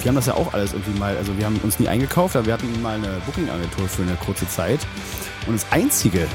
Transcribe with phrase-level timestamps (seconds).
[0.00, 2.46] Wir haben das ja auch alles irgendwie mal, also wir haben uns nie eingekauft, aber
[2.46, 4.80] wir hatten mal eine Booking-Agentur für eine kurze Zeit.
[5.46, 6.26] Und das Einzige,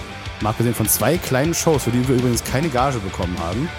[0.42, 3.70] mal abgesehen von zwei kleinen Shows, für die wir übrigens keine Gage bekommen haben,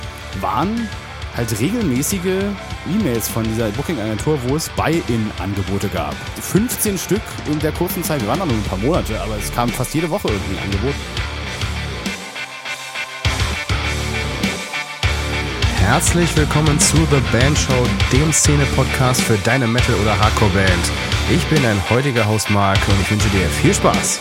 [0.41, 0.89] waren
[1.37, 2.45] halt regelmäßige
[2.93, 6.15] E-Mails von dieser Booking-Agentur, wo es Buy-In-Angebote gab.
[6.41, 8.21] 15 Stück in der kurzen Zeit.
[8.21, 10.65] Wir waren da nur ein paar Monate, aber es kam fast jede Woche irgendwie ein
[10.65, 10.95] Angebot.
[15.91, 20.93] Herzlich willkommen zu The Band Show, dem Szene-Podcast für deine Metal- oder Hardcore-Band.
[21.35, 24.21] Ich bin dein heutiger Host Marc und ich wünsche dir viel Spaß.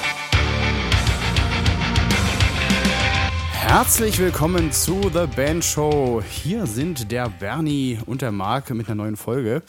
[3.52, 6.24] Herzlich willkommen zu The Band Show.
[6.26, 9.62] Hier sind der Bernie und der Marc mit einer neuen Folge.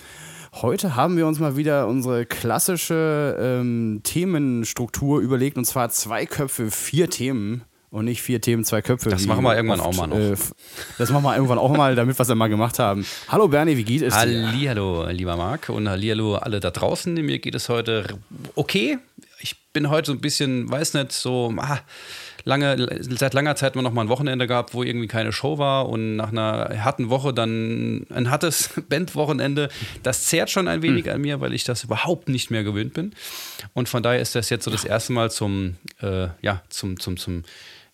[0.52, 6.70] Heute haben wir uns mal wieder unsere klassische ähm, Themenstruktur überlegt und zwar zwei Köpfe,
[6.70, 9.08] vier Themen und nicht vier Themen, zwei Köpfe.
[9.08, 10.18] Das machen wir irgendwann oft, auch mal noch.
[10.18, 10.36] Äh,
[10.98, 13.06] das machen wir irgendwann auch mal, damit wir es dann mal gemacht haben.
[13.28, 14.20] Hallo Bernie, wie geht es dir?
[14.20, 17.14] Hallihallo, lieber Marc und hallihallo alle da draußen.
[17.14, 18.18] Mir geht es heute
[18.54, 18.98] okay.
[19.40, 21.78] Ich bin heute so ein bisschen, weiß nicht, so ah,
[22.44, 25.88] lange, seit langer Zeit nur noch mal ein Wochenende gehabt, wo irgendwie keine Show war
[25.88, 29.68] und nach einer harten Woche dann ein hartes Bandwochenende.
[30.02, 31.12] Das zehrt schon ein wenig hm.
[31.12, 33.14] an mir, weil ich das überhaupt nicht mehr gewöhnt bin.
[33.74, 37.16] Und von daher ist das jetzt so das erste Mal zum, äh, ja, zum, zum,
[37.16, 37.44] zum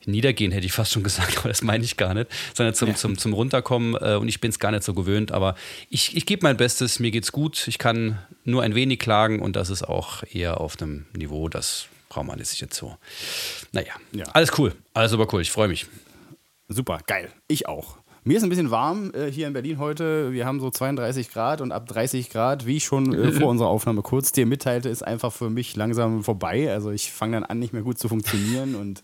[0.06, 2.94] Niedergehen hätte ich fast schon gesagt, aber das meine ich gar nicht, sondern zum, ja.
[2.94, 5.54] zum, zum Runterkommen äh, und ich bin es gar nicht so gewöhnt, aber
[5.90, 9.56] ich, ich gebe mein Bestes, mir geht's gut, ich kann nur ein wenig klagen und
[9.56, 12.96] das ist auch eher auf einem Niveau, das braucht man sich jetzt so.
[13.72, 14.24] Naja, ja.
[14.32, 15.86] alles cool, alles aber cool, ich freue mich.
[16.68, 17.98] Super, geil, ich auch.
[18.26, 20.32] Mir ist ein bisschen warm äh, hier in Berlin heute.
[20.32, 23.68] Wir haben so 32 Grad und ab 30 Grad, wie ich schon äh, vor unserer
[23.68, 26.72] Aufnahme kurz dir mitteilte, ist einfach für mich langsam vorbei.
[26.72, 29.02] Also ich fange dann an, nicht mehr gut zu funktionieren und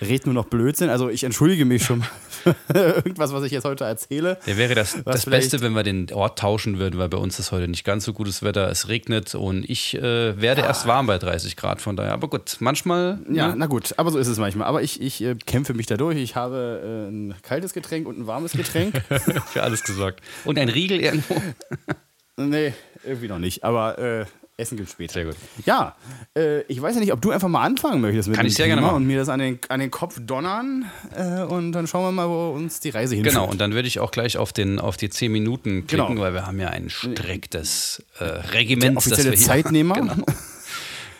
[0.00, 0.88] rede nur noch Blödsinn.
[0.88, 2.02] Also ich entschuldige mich schon
[2.42, 4.38] für irgendwas, was ich jetzt heute erzähle.
[4.46, 7.52] Ja, wäre das, das Beste, wenn wir den Ort tauschen würden, weil bei uns ist
[7.52, 8.70] heute nicht ganz so gutes Wetter.
[8.70, 10.68] Es regnet und ich äh, werde ja.
[10.68, 11.82] erst warm bei 30 Grad.
[11.82, 13.18] Von daher, aber gut, manchmal.
[13.30, 13.54] Ja, ne?
[13.58, 14.66] na gut, aber so ist es manchmal.
[14.66, 16.16] Aber ich, ich äh, kämpfe mich dadurch.
[16.16, 18.61] Ich habe äh, ein kaltes Getränk und ein warmes Getränk.
[18.62, 19.02] Getränk.
[19.52, 20.20] Für alles gesorgt.
[20.44, 21.40] Und ein Riegel irgendwo?
[22.36, 22.72] nee,
[23.04, 23.64] irgendwie noch nicht.
[23.64, 24.26] Aber äh,
[24.58, 25.14] Essen gibt später.
[25.14, 25.36] Sehr gut.
[25.64, 25.96] Ja,
[26.36, 28.54] äh, ich weiß ja nicht, ob du einfach mal anfangen möchtest mit Kann dem ich
[28.54, 28.96] sehr Thema gerne machen.
[28.96, 30.84] und mir das an den, an den Kopf donnern
[31.16, 33.34] äh, und dann schauen wir mal, wo uns die Reise hinführt.
[33.34, 36.20] Genau, und dann würde ich auch gleich auf, den, auf die 10 Minuten klicken, genau.
[36.20, 38.92] weil wir haben ja ein striktes äh, Regiment.
[38.92, 39.94] Der offizielle Zeitnehmer.
[40.00, 40.14] genau.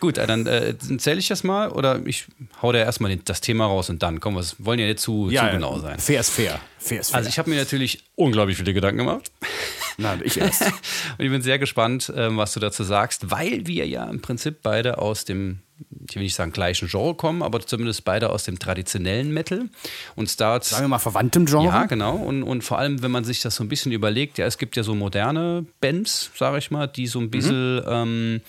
[0.03, 2.25] Gut, äh, dann äh, zähle ich das mal oder ich
[2.61, 4.43] hau da erstmal das Thema raus und dann kommen wir.
[4.57, 5.97] wollen ja nicht zu, ja, zu genau sein.
[5.97, 6.59] Fair ist fair.
[6.77, 7.19] fair, ist fair.
[7.19, 9.31] Also ich habe mir natürlich unglaublich viele Gedanken gemacht.
[9.97, 10.61] Nein, ich erst.
[11.17, 14.57] und ich bin sehr gespannt, ähm, was du dazu sagst, weil wir ja im Prinzip
[14.61, 15.59] beide aus dem
[16.07, 19.69] ich will nicht sagen gleichen Genre kommen, aber zumindest beide aus dem traditionellen Metal
[20.15, 20.69] und Starts.
[20.69, 21.65] Sagen wir mal verwandtem Genre.
[21.65, 22.15] Ja, genau.
[22.15, 24.75] Und, und vor allem, wenn man sich das so ein bisschen überlegt, ja, es gibt
[24.75, 27.83] ja so moderne Bands, sage ich mal, die so ein bisschen mhm.
[27.87, 28.41] ähm,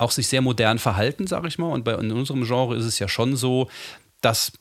[0.00, 1.70] auch sich sehr modern verhalten, sage ich mal.
[1.70, 3.68] Und bei in unserem Genre ist es ja schon so,
[4.20, 4.52] dass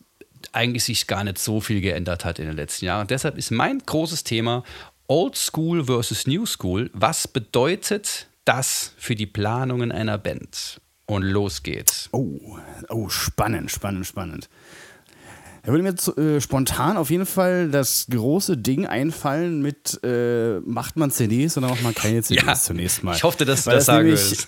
[0.52, 3.08] eigentlich sich gar nicht so viel geändert hat in den letzten Jahren.
[3.08, 4.64] Deshalb ist mein großes Thema
[5.08, 6.90] Old School versus New School.
[6.94, 10.82] Was bedeutet das für die Planungen einer Band?
[11.06, 12.10] Und los geht's.
[12.12, 14.50] Oh, oh spannend, spannend, spannend.
[15.64, 20.60] Da würde mir zu, äh, spontan auf jeden Fall das große Ding einfallen mit, äh,
[20.62, 23.16] macht man CDs oder macht man keine CDs ja, zunächst mal?
[23.16, 24.48] Ich hoffe, dass du das, das sagen nämlich,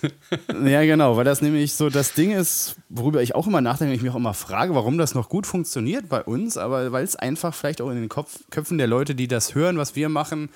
[0.72, 4.02] Ja, genau, weil das nämlich so das Ding ist, worüber ich auch immer nachdenke, ich
[4.02, 7.54] mich auch immer frage, warum das noch gut funktioniert bei uns, aber weil es einfach
[7.54, 10.48] vielleicht auch in den Kopf, Köpfen der Leute, die das hören, was wir machen,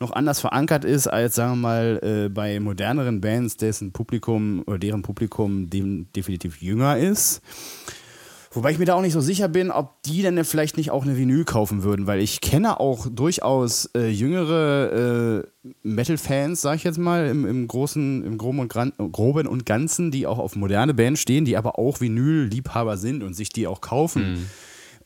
[0.00, 4.78] noch anders verankert ist als, sagen wir mal, äh, bei moderneren Bands, dessen Publikum oder
[4.78, 7.40] deren Publikum dem definitiv jünger ist.
[8.54, 11.04] Wobei ich mir da auch nicht so sicher bin, ob die denn vielleicht nicht auch
[11.04, 16.84] eine Vinyl kaufen würden, weil ich kenne auch durchaus äh, jüngere äh, Metal-Fans, sag ich
[16.84, 20.54] jetzt mal, im, im großen, im groben und, Gran groben und Ganzen, die auch auf
[20.54, 24.46] moderne Bands stehen, die aber auch Vinyl-Liebhaber sind und sich die auch kaufen mhm.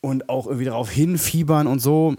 [0.01, 2.17] und auch irgendwie darauf hinfiebern und so.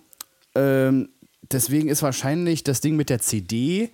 [0.56, 1.10] Ähm,
[1.51, 3.92] deswegen ist wahrscheinlich das Ding mit der CD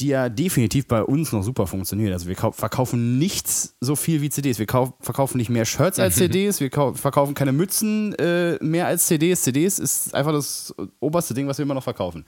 [0.00, 2.12] die ja definitiv bei uns noch super funktioniert.
[2.12, 4.58] Also wir verkaufen nichts so viel wie CDs.
[4.58, 9.42] Wir verkaufen nicht mehr Shirts als CDs, wir verkaufen keine Mützen äh, mehr als CDs.
[9.42, 12.24] CDs ist einfach das oberste Ding, was wir immer noch verkaufen.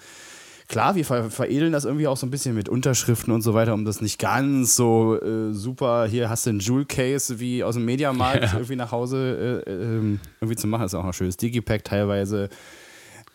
[0.69, 3.73] Klar, wir ver veredeln das irgendwie auch so ein bisschen mit Unterschriften und so weiter,
[3.73, 7.75] um das nicht ganz so äh, super, hier hast du einen Jewel Case wie aus
[7.75, 8.53] dem Mediamarkt ja.
[8.55, 10.83] irgendwie nach Hause äh, ähm, irgendwie zu machen.
[10.83, 12.49] Das ist auch ein schönes Digipack teilweise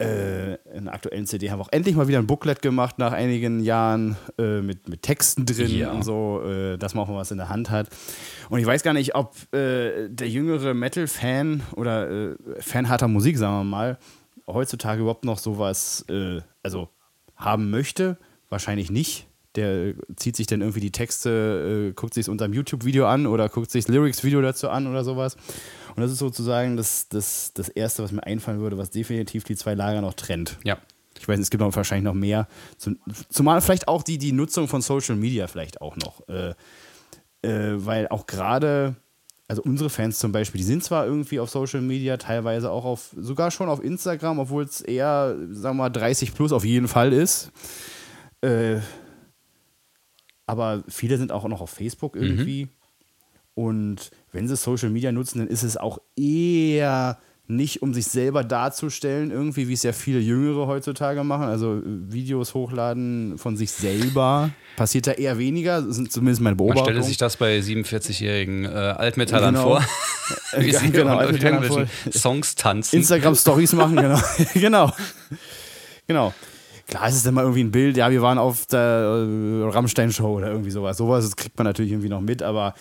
[0.02, 3.12] äh, in der aktuellen CD haben wir auch endlich mal wieder ein Booklet gemacht nach
[3.12, 5.92] einigen Jahren äh, mit, mit Texten drin ja.
[5.92, 7.90] und so, äh, dass man auch mal was in der Hand hat.
[8.50, 13.38] Und ich weiß gar nicht, ob äh, der jüngere Metal-Fan oder äh, Fan harter Musik,
[13.38, 13.98] sagen wir mal,
[14.48, 16.90] heutzutage überhaupt noch sowas, äh, also
[17.36, 18.18] haben möchte,
[18.50, 19.28] wahrscheinlich nicht.
[19.56, 23.50] Der zieht sich dann irgendwie die Texte, guckt sich es unter einem YouTube-Video an oder
[23.50, 25.36] guckt sich das Lyrics-Video dazu an oder sowas.
[25.96, 29.56] Und das ist sozusagen das, das, das Erste, was mir einfallen würde, was definitiv die
[29.56, 30.58] zwei Lager noch trennt.
[30.64, 30.78] Ja.
[31.20, 32.48] Ich weiß, es gibt auch wahrscheinlich noch mehr.
[33.30, 36.28] Zumal vielleicht auch die, die Nutzung von Social Media vielleicht auch noch.
[36.28, 36.56] Äh,
[37.44, 38.96] äh, weil auch gerade,
[39.48, 43.14] also unsere Fans zum Beispiel, die sind zwar irgendwie auf Social Media, teilweise auch auf,
[43.16, 47.14] sogar schon auf Instagram, obwohl es eher, sagen wir mal, 30 plus auf jeden Fall
[47.14, 47.52] ist.
[48.42, 48.80] Äh,
[50.48, 52.66] aber viele sind auch noch auf Facebook irgendwie.
[52.66, 52.70] Mhm.
[53.62, 58.44] Und wenn sie Social Media nutzen, dann ist es auch eher nicht, um sich selber
[58.44, 61.46] darzustellen, irgendwie, wie es ja viele Jüngere heutzutage machen.
[61.46, 66.56] Also äh, Videos hochladen von sich selber passiert da eher weniger, das sind zumindest meine
[66.56, 66.86] Beobachtung.
[66.86, 69.64] Man stelle sich das bei 47-jährigen äh, Altmetallern genau.
[69.64, 69.86] vor.
[70.58, 71.86] wie sie genau, Altmetallern vor.
[72.12, 72.96] Songs tanzen.
[72.96, 74.20] Instagram-Stories machen, genau.
[74.54, 74.92] genau.
[76.08, 76.34] Genau.
[76.88, 80.38] Klar ist es dann mal irgendwie ein Bild, ja, wir waren auf der äh, Rammstein-Show
[80.38, 80.98] oder irgendwie sowas.
[80.98, 82.74] Sowas kriegt man natürlich irgendwie noch mit, aber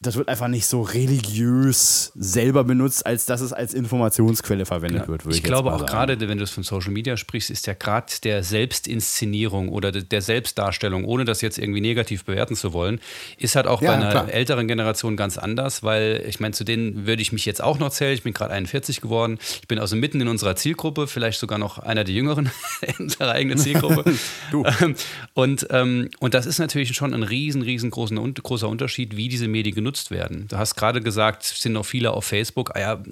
[0.00, 5.08] das wird einfach nicht so religiös selber benutzt, als dass es als Informationsquelle verwendet ja.
[5.08, 5.24] wird.
[5.26, 8.12] Ich, ich glaube auch gerade, wenn du es von Social Media sprichst, ist ja gerade
[8.22, 13.00] der Selbstinszenierung oder der Selbstdarstellung, ohne das jetzt irgendwie negativ bewerten zu wollen,
[13.38, 14.28] ist halt auch ja, bei einer klar.
[14.30, 17.90] älteren Generation ganz anders, weil ich meine, zu denen würde ich mich jetzt auch noch
[17.90, 18.12] zählen.
[18.12, 19.38] Ich bin gerade 41 geworden.
[19.62, 22.50] Ich bin also mitten in unserer Zielgruppe, vielleicht sogar noch einer der Jüngeren
[22.82, 24.04] in unserer eigenen Zielgruppe.
[24.50, 24.62] du.
[24.82, 24.94] Ähm,
[25.32, 29.85] und, ähm, und das ist natürlich schon ein riesen, riesengroßer Unterschied, wie diese Medien genutzt
[30.10, 30.46] werden.
[30.48, 32.74] Du hast gerade gesagt, es sind noch viele auf Facebook.
[32.74, 33.02] Ah ja,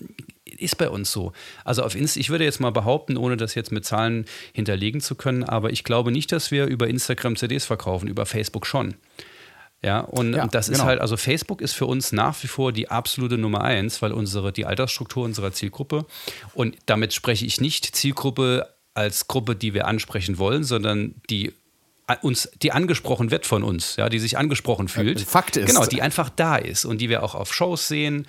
[0.45, 1.33] ist bei uns so.
[1.65, 5.15] Also auf Insta, ich würde jetzt mal behaupten, ohne das jetzt mit Zahlen hinterlegen zu
[5.15, 8.95] können, aber ich glaube nicht, dass wir über Instagram CDs verkaufen, über Facebook schon.
[9.83, 10.79] Ja, und, ja, das genau.
[10.79, 14.13] ist halt, also Facebook ist für uns nach wie vor die absolute Nummer eins, weil
[14.13, 16.07] unsere, die Altersstruktur unserer Zielgruppe,
[16.55, 21.53] und damit spreche ich nicht Zielgruppe als Gruppe, die wir ansprechen wollen, sondern die
[22.23, 25.21] uns, die angesprochen wird von uns, ja, die sich angesprochen fühlt.
[25.21, 25.67] Fakt ist.
[25.67, 28.27] Genau, die einfach da ist und die wir auch auf Shows sehen,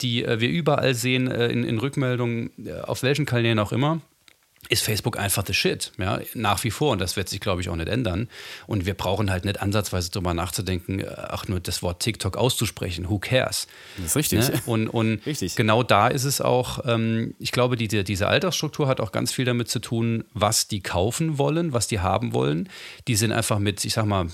[0.00, 4.00] die äh, wir überall sehen äh, in, in Rückmeldungen, äh, auf welchen Kanälen auch immer
[4.68, 6.92] ist Facebook einfach the shit, ja, nach wie vor.
[6.92, 8.28] Und das wird sich, glaube ich, auch nicht ändern.
[8.66, 13.08] Und wir brauchen halt nicht ansatzweise darüber nachzudenken, äh, ach, nur das Wort TikTok auszusprechen.
[13.08, 13.66] Who cares?
[13.96, 14.48] Das ist richtig.
[14.48, 14.62] Ne?
[14.66, 15.56] Und, und richtig.
[15.56, 19.44] genau da ist es auch, ähm, ich glaube, die, diese Altersstruktur hat auch ganz viel
[19.44, 22.68] damit zu tun, was die kaufen wollen, was die haben wollen.
[23.08, 24.26] Die sind einfach mit, ich sag mal,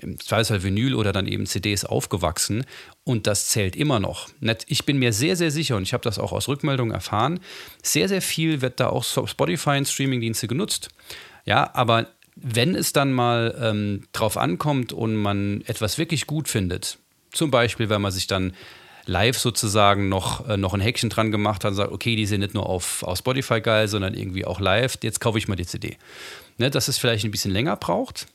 [0.00, 2.64] im Zweifelsfall Vinyl oder dann eben CDs aufgewachsen
[3.02, 4.28] und das zählt immer noch.
[4.66, 7.40] Ich bin mir sehr, sehr sicher und ich habe das auch aus Rückmeldungen erfahren,
[7.82, 10.88] sehr, sehr viel wird da auch Spotify und Streamingdienste genutzt.
[11.44, 16.98] Ja, aber wenn es dann mal ähm, drauf ankommt und man etwas wirklich gut findet,
[17.32, 18.54] zum Beispiel, wenn man sich dann
[19.06, 22.40] live sozusagen noch, äh, noch ein Häkchen dran gemacht hat und sagt, okay, die sind
[22.40, 25.66] nicht nur auf, auf Spotify geil, sondern irgendwie auch live, jetzt kaufe ich mal die
[25.66, 25.96] CD.
[26.56, 28.26] Ne, dass es vielleicht ein bisschen länger braucht,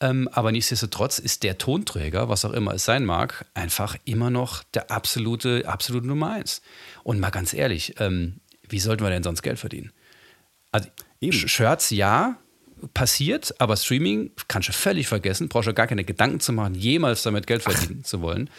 [0.00, 4.62] ähm, aber nichtsdestotrotz ist der Tonträger, was auch immer es sein mag, einfach immer noch
[4.74, 6.60] der absolute, absolute Nummer eins.
[7.02, 9.92] Und mal ganz ehrlich, ähm, wie sollten wir denn sonst Geld verdienen?
[10.72, 10.88] Also,
[11.20, 11.32] Eben.
[11.32, 12.36] Shirts ja,
[12.92, 17.22] passiert, aber Streaming kannst du völlig vergessen, brauchst du gar keine Gedanken zu machen, jemals
[17.22, 18.50] damit Geld verdienen zu wollen.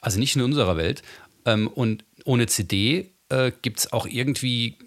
[0.00, 1.02] Also nicht in unserer Welt.
[1.44, 4.78] Ähm, und ohne CD äh, gibt es auch irgendwie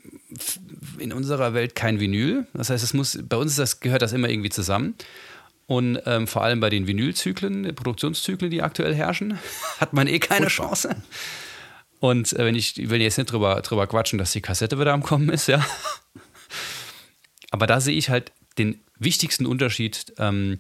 [0.98, 2.48] in unserer Welt kein Vinyl.
[2.53, 4.96] Das heißt, es muss, bei uns das, gehört das immer irgendwie zusammen.
[5.70, 9.38] Und ähm, vor allem bei den Vinylzyklen, Produktionszyklen, die aktuell herrschen,
[9.80, 10.70] hat man eh keine Furchtbar.
[10.70, 10.96] Chance.
[12.00, 15.04] Und äh, wenn ich will jetzt nicht drüber, drüber quatschen, dass die Kassette wieder am
[15.04, 15.64] Kommen ist, ja.
[17.52, 20.58] Aber da sehe ich halt den wichtigsten Unterschied, ähm,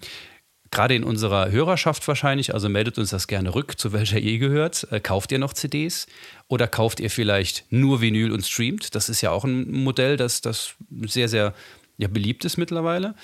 [0.69, 4.91] gerade in unserer Hörerschaft wahrscheinlich, also meldet uns das gerne rück, zu welcher ihr gehört.
[4.91, 6.05] Äh, kauft ihr noch CDs
[6.47, 8.93] oder kauft ihr vielleicht nur Vinyl und streamt?
[8.93, 10.75] Das ist ja auch ein Modell, das, das
[11.07, 11.55] sehr, sehr
[11.97, 13.15] ja, beliebt ist mittlerweile.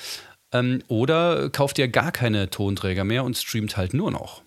[0.60, 4.42] Ähm, oder kauft ihr gar keine Tonträger mehr und streamt halt nur noch.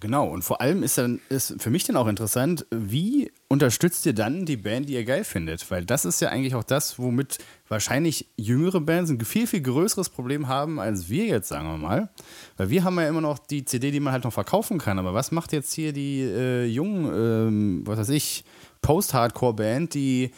[0.00, 4.12] Genau, und vor allem ist dann ist für mich dann auch interessant, wie unterstützt ihr
[4.12, 5.68] dann die Band, die ihr geil findet?
[5.72, 10.10] Weil das ist ja eigentlich auch das, womit wahrscheinlich jüngere Bands ein viel, viel größeres
[10.10, 12.10] Problem haben als wir jetzt, sagen wir mal.
[12.56, 15.00] Weil wir haben ja immer noch die CD, die man halt noch verkaufen kann.
[15.00, 18.44] Aber was macht jetzt hier die äh, jungen, ähm, was weiß ich,
[18.82, 20.30] Post-Hardcore-Band, die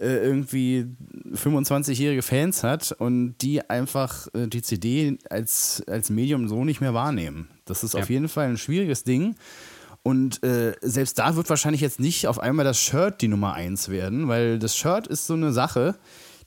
[0.00, 0.86] äh, irgendwie
[1.34, 6.94] 25-jährige Fans hat und die einfach äh, die CD als, als Medium so nicht mehr
[6.94, 7.48] wahrnehmen.
[7.64, 8.00] Das ist ja.
[8.00, 9.34] auf jeden Fall ein schwieriges Ding.
[10.02, 13.88] Und äh, selbst da wird wahrscheinlich jetzt nicht auf einmal das Shirt die Nummer eins
[13.88, 15.96] werden, weil das Shirt ist so eine Sache,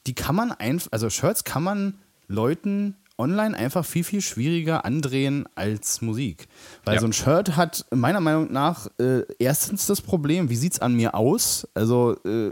[0.08, 1.96] die kann man einfach, also Shirts kann man
[2.27, 6.48] Leuten online einfach viel, viel schwieriger andrehen als Musik.
[6.86, 7.01] Weil ja.
[7.01, 10.96] so ein Shirt hat meiner Meinung nach äh, erstens das Problem, wie sieht es an
[10.96, 11.67] mir aus?
[11.75, 12.51] Also äh,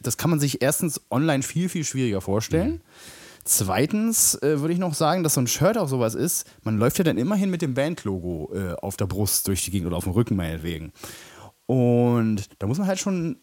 [0.00, 2.72] das kann man sich erstens online viel, viel schwieriger vorstellen.
[2.72, 2.80] Mhm.
[3.44, 6.98] Zweitens äh, würde ich noch sagen, dass so ein Shirt auch sowas ist, man läuft
[6.98, 10.04] ja dann immerhin mit dem Bandlogo äh, auf der Brust durch die Gegend oder auf
[10.04, 10.92] dem Rücken meinetwegen.
[11.66, 13.40] Und da muss man halt schon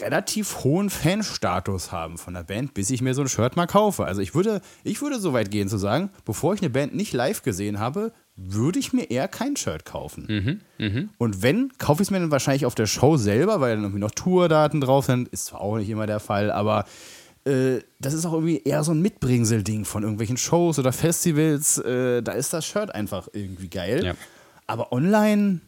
[0.00, 4.04] relativ hohen Fanstatus haben von der Band, bis ich mir so ein Shirt mal kaufe.
[4.04, 7.12] Also ich würde, ich würde so weit gehen zu sagen, bevor ich eine Band nicht
[7.12, 10.60] live gesehen habe, würde ich mir eher kein Shirt kaufen.
[10.78, 11.08] Mhm, mh.
[11.18, 14.00] Und wenn, kaufe ich es mir dann wahrscheinlich auf der Show selber, weil dann irgendwie
[14.00, 15.28] noch Tourdaten drauf sind.
[15.28, 16.86] Ist zwar auch nicht immer der Fall, aber
[17.44, 21.78] äh, das ist auch irgendwie eher so ein Mitbringsel-Ding von irgendwelchen Shows oder Festivals.
[21.78, 24.04] Äh, da ist das Shirt einfach irgendwie geil.
[24.04, 24.14] Ja.
[24.66, 25.60] Aber online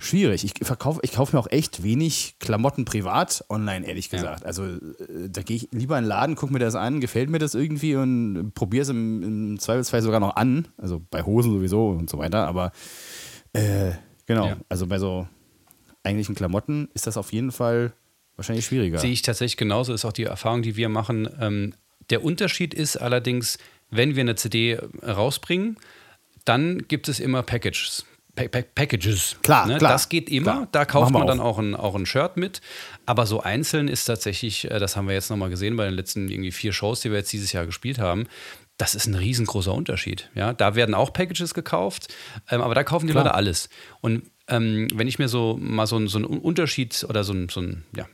[0.00, 0.44] schwierig.
[0.44, 4.40] Ich verkaufe, ich kaufe mir auch echt wenig Klamotten privat online, ehrlich gesagt.
[4.40, 4.46] Ja.
[4.46, 4.78] Also äh,
[5.28, 7.94] da gehe ich lieber in den Laden, gucke mir das an, gefällt mir das irgendwie
[7.96, 10.68] und probiere es im, im, Zweifelsfall sogar noch an.
[10.76, 12.46] Also bei Hosen sowieso und so weiter.
[12.46, 12.72] Aber
[13.52, 13.92] äh,
[14.26, 14.56] genau, ja.
[14.68, 15.28] also bei so
[16.02, 17.92] eigentlichen Klamotten ist das auf jeden Fall
[18.36, 18.98] wahrscheinlich schwieriger.
[18.98, 21.28] Sehe ich tatsächlich genauso, ist auch die Erfahrung, die wir machen.
[21.40, 21.74] Ähm,
[22.08, 23.58] der Unterschied ist allerdings,
[23.90, 25.76] wenn wir eine CD rausbringen,
[26.44, 28.06] dann gibt es immer Packages.
[28.48, 29.36] Packages.
[29.42, 29.78] Klar, ne?
[29.78, 29.92] klar.
[29.92, 30.52] Das geht immer.
[30.52, 30.68] Klar.
[30.72, 32.60] Da kauft man dann auch ein, auch ein Shirt mit.
[33.06, 36.28] Aber so einzeln ist tatsächlich, äh, das haben wir jetzt nochmal gesehen bei den letzten
[36.28, 38.26] irgendwie vier Shows, die wir jetzt dieses Jahr gespielt haben.
[38.76, 40.30] Das ist ein riesengroßer Unterschied.
[40.34, 42.08] Ja, da werden auch Packages gekauft,
[42.50, 43.24] ähm, aber da kaufen die klar.
[43.24, 43.68] Leute alles.
[44.00, 47.60] Und ähm, wenn ich mir so mal so, so einen Unterschied oder so ein, so
[47.60, 48.06] ein ja,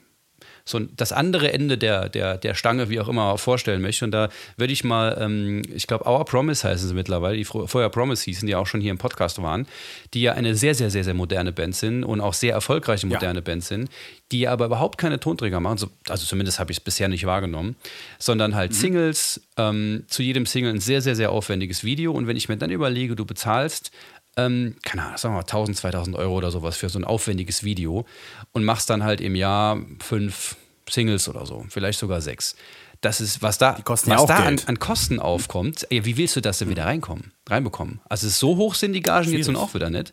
[0.69, 4.05] so das andere Ende der, der, der Stange, wie auch immer, vorstellen möchte.
[4.05, 7.89] Und da würde ich mal, ähm, ich glaube, Our Promise heißen sie mittlerweile, die vorher
[7.89, 9.67] Promise hießen, die auch schon hier im Podcast waren,
[10.13, 13.39] die ja eine sehr, sehr, sehr, sehr moderne Band sind und auch sehr erfolgreiche moderne
[13.39, 13.45] ja.
[13.45, 13.89] Band sind,
[14.33, 17.77] die aber überhaupt keine Tonträger machen, so, also zumindest habe ich es bisher nicht wahrgenommen,
[18.19, 18.77] sondern halt mhm.
[18.77, 22.13] Singles, ähm, zu jedem Single ein sehr, sehr, sehr aufwendiges Video.
[22.13, 23.93] Und wenn ich mir dann überlege, du bezahlst
[24.37, 27.65] ähm, keine Ahnung, sagen wir mal 1000, 2000 Euro oder sowas für so ein aufwendiges
[27.65, 28.05] Video
[28.53, 30.57] und machst dann halt im Jahr fünf
[30.89, 32.55] Singles oder so, vielleicht sogar sechs.
[33.01, 36.41] Das ist, was da, was ja da an, an, Kosten aufkommt, ey, wie willst du
[36.41, 38.01] das denn wieder reinkommen, reinbekommen?
[38.09, 39.39] Also so hoch sind die Gagen Schwierig.
[39.41, 40.13] jetzt nun auch wieder nicht.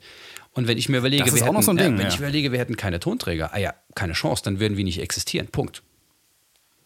[0.53, 2.07] Und wenn ich mir überlege, wir hätten, so Ding, äh, wenn ja.
[2.07, 5.47] ich überlege, wir hätten keine Tonträger, ah ja, keine Chance, dann würden wir nicht existieren.
[5.47, 5.81] Punkt.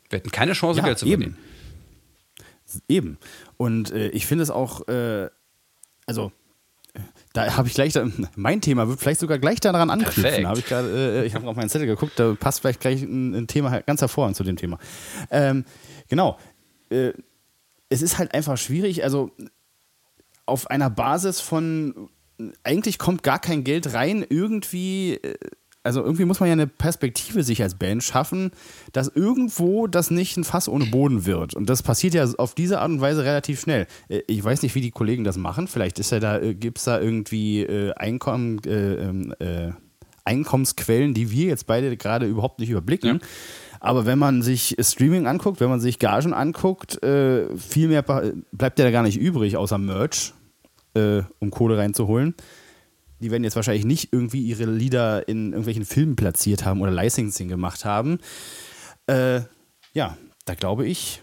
[0.09, 1.37] Wir hätten keine Chance, ja, Geld zu verdienen.
[2.87, 3.17] Eben.
[3.57, 5.29] Und äh, ich finde es auch, äh,
[6.05, 6.31] also
[7.37, 7.93] da habe ich gleich,
[8.35, 10.47] mein Thema wird vielleicht sogar gleich daran anknüpfen.
[10.47, 13.47] Hab ich äh, ich habe auf meinen Zettel geguckt, da passt vielleicht gleich ein, ein
[13.47, 14.79] Thema ganz hervorragend zu dem Thema.
[15.29, 15.63] Ähm,
[16.07, 16.39] genau.
[16.89, 17.13] Äh,
[17.89, 19.31] es ist halt einfach schwierig, also
[20.45, 22.09] auf einer Basis von
[22.63, 25.37] eigentlich kommt gar kein Geld rein, irgendwie äh,
[25.87, 28.51] also irgendwie muss man ja eine Perspektive sich als Band schaffen,
[28.91, 31.55] dass irgendwo das nicht ein Fass ohne Boden wird.
[31.55, 33.87] Und das passiert ja auf diese Art und Weise relativ schnell.
[34.09, 35.67] Äh, ich weiß nicht, wie die Kollegen das machen.
[35.67, 39.71] Vielleicht ist ja da, äh, gibt es da irgendwie äh, Einkommen, äh, ähm, äh,
[40.25, 43.21] Einkommensquellen, die wir jetzt beide gerade überhaupt nicht überblicken.
[43.21, 43.27] Ja.
[43.79, 48.85] Aber wenn man sich Streaming anguckt, wenn man sich Gagen anguckt, viel mehr bleibt ja
[48.85, 50.33] da gar nicht übrig, außer Merch,
[50.95, 52.33] um Kohle reinzuholen
[53.19, 57.47] die werden jetzt wahrscheinlich nicht irgendwie ihre Lieder in irgendwelchen Filmen platziert haben oder Licensing
[57.47, 58.19] gemacht haben.
[59.07, 59.41] Äh,
[59.93, 61.21] ja, da glaube ich,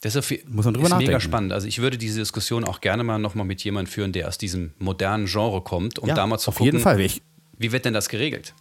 [0.00, 1.10] das ist, Muss man drüber ist nachdenken.
[1.10, 1.52] mega spannend.
[1.52, 4.72] Also ich würde diese Diskussion auch gerne mal nochmal mit jemandem führen, der aus diesem
[4.78, 7.00] modernen Genre kommt, um ja, da mal zu auf gucken, jeden Fall.
[7.00, 7.22] Ich,
[7.56, 8.54] wie wird denn das geregelt?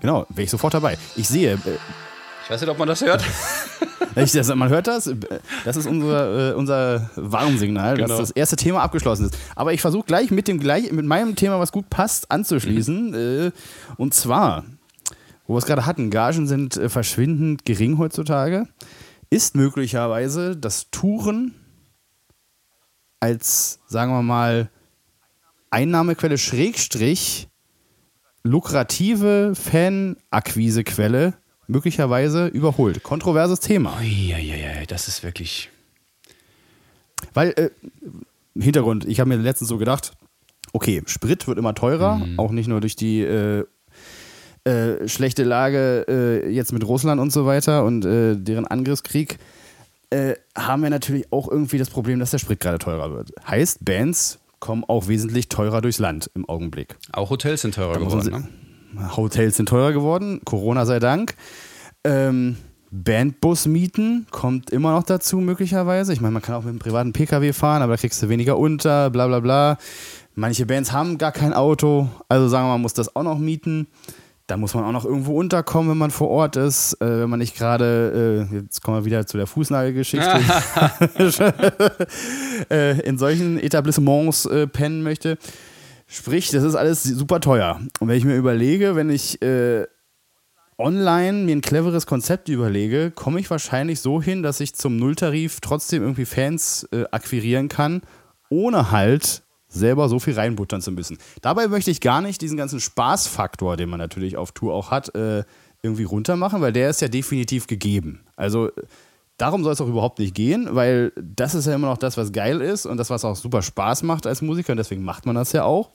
[0.00, 0.98] Genau, wäre ich sofort dabei.
[1.14, 1.58] Ich sehe.
[2.44, 3.24] Ich weiß nicht, ob man das hört.
[4.14, 5.10] Ich, das, man hört das.
[5.64, 8.08] Das ist unser, äh, unser Warnsignal, genau.
[8.08, 9.38] dass das erste Thema abgeschlossen ist.
[9.56, 13.08] Aber ich versuche gleich mit, dem, gleich mit meinem Thema, was gut passt, anzuschließen.
[13.08, 13.46] Mhm.
[13.46, 13.52] Äh,
[13.96, 14.64] und zwar,
[15.46, 18.68] wo wir es gerade hatten, Gagen sind äh, verschwindend gering heutzutage.
[19.30, 21.54] Ist möglicherweise das Touren
[23.18, 24.68] als, sagen wir mal,
[25.70, 27.48] Einnahmequelle Schrägstrich
[28.42, 31.34] lukrative Fanakquisequelle
[31.72, 33.02] möglicherweise überholt.
[33.02, 33.96] Kontroverses Thema.
[33.98, 35.70] Uiuiui, das ist wirklich.
[37.34, 37.70] Weil, äh,
[38.54, 40.12] Hintergrund, ich habe mir letztens so gedacht,
[40.72, 42.38] okay, Sprit wird immer teurer, mhm.
[42.38, 43.64] auch nicht nur durch die äh,
[44.64, 49.38] äh, schlechte Lage äh, jetzt mit Russland und so weiter und äh, deren Angriffskrieg.
[50.10, 53.32] Äh, haben wir natürlich auch irgendwie das Problem, dass der Sprit gerade teurer wird.
[53.48, 56.96] Heißt, Bands kommen auch wesentlich teurer durchs Land im Augenblick.
[57.12, 58.48] Auch Hotels sind teurer geworden, ne?
[59.16, 61.34] Hotels sind teurer geworden, Corona sei Dank.
[62.04, 62.56] Ähm,
[62.90, 66.12] Bandbus mieten kommt immer noch dazu, möglicherweise.
[66.12, 68.58] Ich meine, man kann auch mit einem privaten Pkw fahren, aber da kriegst du weniger
[68.58, 69.78] unter, bla bla bla.
[70.34, 73.38] Manche Bands haben gar kein Auto, also sagen wir mal, man muss das auch noch
[73.38, 73.86] mieten.
[74.46, 76.94] Da muss man auch noch irgendwo unterkommen, wenn man vor Ort ist.
[77.00, 80.40] Äh, wenn man nicht gerade, äh, jetzt kommen wir wieder zu der Fußnagelgeschichte,
[82.70, 85.38] äh, in solchen Etablissements äh, pennen möchte.
[86.12, 87.80] Sprich, das ist alles super teuer.
[87.98, 89.86] Und wenn ich mir überlege, wenn ich äh,
[90.76, 95.60] online mir ein cleveres Konzept überlege, komme ich wahrscheinlich so hin, dass ich zum Nulltarif
[95.60, 98.02] trotzdem irgendwie Fans äh, akquirieren kann,
[98.50, 101.16] ohne halt selber so viel reinbuttern zu müssen.
[101.40, 105.14] Dabei möchte ich gar nicht diesen ganzen Spaßfaktor, den man natürlich auf Tour auch hat,
[105.14, 105.44] äh,
[105.82, 108.20] irgendwie runtermachen, weil der ist ja definitiv gegeben.
[108.36, 108.70] Also
[109.38, 112.32] darum soll es auch überhaupt nicht gehen, weil das ist ja immer noch das, was
[112.32, 115.34] geil ist und das, was auch super Spaß macht als Musiker und deswegen macht man
[115.34, 115.90] das ja auch.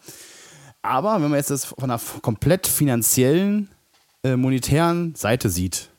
[0.81, 3.69] Aber wenn man jetzt das von einer komplett finanziellen,
[4.23, 5.89] äh, monetären Seite sieht,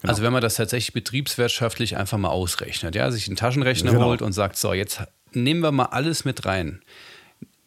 [0.00, 0.12] Genau.
[0.12, 4.06] Also wenn man das tatsächlich betriebswirtschaftlich einfach mal ausrechnet, ja, sich einen Taschenrechner genau.
[4.06, 6.82] holt und sagt, so, jetzt nehmen wir mal alles mit rein.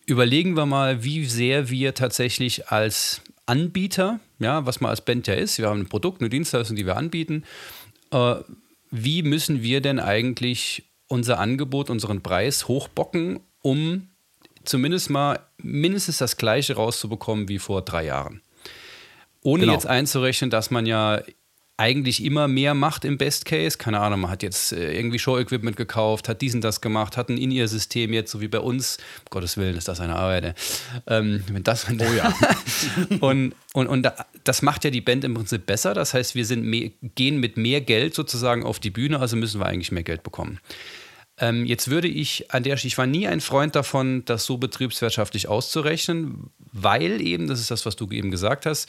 [0.05, 5.33] Überlegen wir mal, wie sehr wir tatsächlich als Anbieter, ja, was man als Band ja
[5.33, 7.43] ist, wir haben ein Produkt, eine Dienstleistung, die wir anbieten,
[8.11, 8.35] äh,
[8.91, 14.09] wie müssen wir denn eigentlich unser Angebot, unseren Preis hochbocken, um
[14.63, 18.41] zumindest mal mindestens das gleiche rauszubekommen wie vor drei Jahren.
[19.41, 19.73] Ohne genau.
[19.73, 21.21] jetzt einzurechnen, dass man ja
[21.81, 23.75] eigentlich immer mehr macht im Best Case.
[23.75, 27.39] Keine Ahnung, man hat jetzt äh, irgendwie Show-Equipment gekauft, hat diesen das gemacht, hat ein
[27.39, 28.97] In-Ear-System jetzt, so wie bei uns.
[28.97, 30.55] Um Gottes Willen, ist das eine Arbeit.
[31.07, 32.31] Ähm, wenn das, wenn oh ja.
[33.19, 34.11] und, und, und
[34.43, 35.95] das macht ja die Band im Prinzip besser.
[35.95, 39.59] Das heißt, wir sind mehr, gehen mit mehr Geld sozusagen auf die Bühne, also müssen
[39.59, 40.59] wir eigentlich mehr Geld bekommen.
[41.39, 44.57] Ähm, jetzt würde ich an der Stelle, ich war nie ein Freund davon, das so
[44.57, 48.87] betriebswirtschaftlich auszurechnen, weil eben, das ist das, was du eben gesagt hast,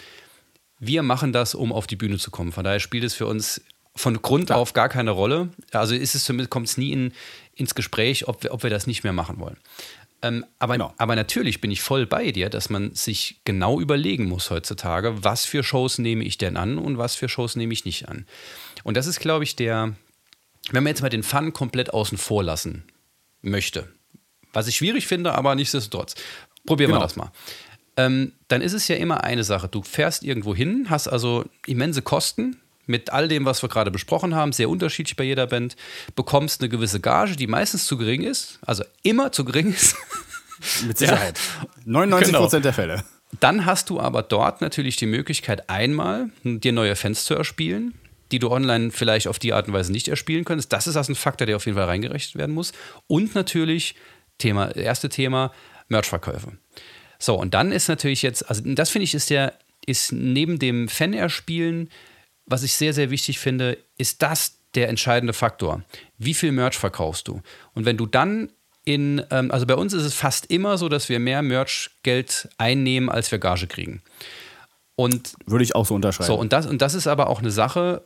[0.85, 2.51] wir machen das, um auf die Bühne zu kommen.
[2.51, 3.63] Von daher spielt es für uns
[3.95, 4.59] von Grund Klar.
[4.59, 5.51] auf gar keine Rolle.
[5.71, 7.13] Also ist es kommt es nie in,
[7.55, 9.57] ins Gespräch, ob wir, ob wir das nicht mehr machen wollen.
[10.23, 10.93] Ähm, aber, genau.
[10.97, 15.45] aber natürlich bin ich voll bei dir, dass man sich genau überlegen muss heutzutage, was
[15.45, 18.27] für Shows nehme ich denn an und was für Shows nehme ich nicht an.
[18.83, 19.95] Und das ist, glaube ich, der,
[20.73, 22.85] wenn man jetzt mal den Fun komplett außen vor lassen
[23.41, 23.89] möchte,
[24.53, 26.17] was ich schwierig finde, aber nichtsdestotrotz,
[26.67, 27.01] probieren genau.
[27.01, 27.31] wir das mal
[27.97, 29.69] ähm, dann ist es ja immer eine Sache.
[29.69, 34.35] Du fährst irgendwo hin, hast also immense Kosten mit all dem, was wir gerade besprochen
[34.35, 35.77] haben, sehr unterschiedlich bei jeder Band,
[36.17, 39.97] bekommst eine gewisse Gage, die meistens zu gering ist, also immer zu gering ist.
[40.87, 41.39] Mit Sicherheit.
[41.61, 41.69] Ja.
[41.87, 42.63] 99 Prozent genau.
[42.63, 43.05] der Fälle.
[43.41, 47.95] Dann hast du aber dort natürlich die Möglichkeit, einmal dir neue Fans zu erspielen,
[48.31, 50.73] die du online vielleicht auf die Art und Weise nicht erspielen könntest.
[50.73, 52.73] Das ist also ein Faktor, der auf jeden Fall reingerechnet werden muss.
[53.07, 53.95] Und natürlich,
[54.39, 55.53] Thema, erste Thema,
[55.89, 56.53] Merchverkäufe.
[57.23, 59.55] So, und dann ist natürlich jetzt, also das finde ich ist der,
[59.87, 61.89] ist neben dem Fan-Erspielen,
[62.47, 65.85] was ich sehr, sehr wichtig finde, ist das der entscheidende Faktor.
[66.19, 67.41] Wie viel Merch verkaufst du?
[67.75, 68.51] Und wenn du dann
[68.85, 73.09] in, ähm, also bei uns ist es fast immer so, dass wir mehr Merch-Geld einnehmen,
[73.09, 74.03] als wir Gage kriegen.
[74.97, 76.27] Und würde ich auch so unterschreiben.
[76.27, 78.05] So, und das, und das ist aber auch eine Sache,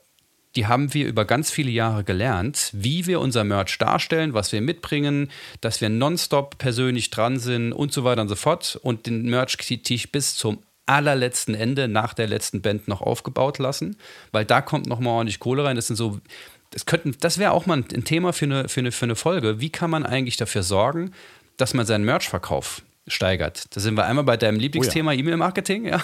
[0.56, 4.62] die haben wir über ganz viele Jahre gelernt, wie wir unser Merch darstellen, was wir
[4.62, 9.28] mitbringen, dass wir nonstop persönlich dran sind und so weiter und so fort und den
[9.28, 13.96] Merch-Tisch bis zum allerletzten Ende nach der letzten Band noch aufgebaut lassen,
[14.32, 15.76] weil da kommt noch mal ordentlich Kohle rein.
[15.76, 16.20] Das sind so,
[16.70, 16.84] das
[17.20, 19.60] das wäre auch mal ein Thema für eine, für, eine, für eine Folge.
[19.60, 21.12] Wie kann man eigentlich dafür sorgen,
[21.56, 23.74] dass man seinen Merch-Verkauf steigert.
[23.74, 25.20] Da sind wir einmal bei deinem Lieblingsthema oh ja.
[25.20, 26.02] E-Mail-Marketing, ja.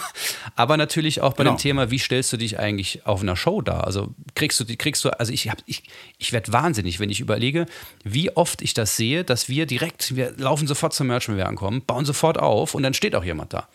[0.55, 1.57] Aber natürlich auch bei genau.
[1.57, 3.85] dem Thema, wie stellst du dich eigentlich auf einer Show dar?
[3.85, 5.83] Also kriegst du, kriegst du, also ich, ich,
[6.19, 7.67] ich werde wahnsinnig, wenn ich überlege,
[8.05, 11.49] wie oft ich das sehe, dass wir direkt, wir laufen sofort zum Merch, wenn wir
[11.49, 13.69] ankommen, bauen sofort auf und dann steht auch jemand da.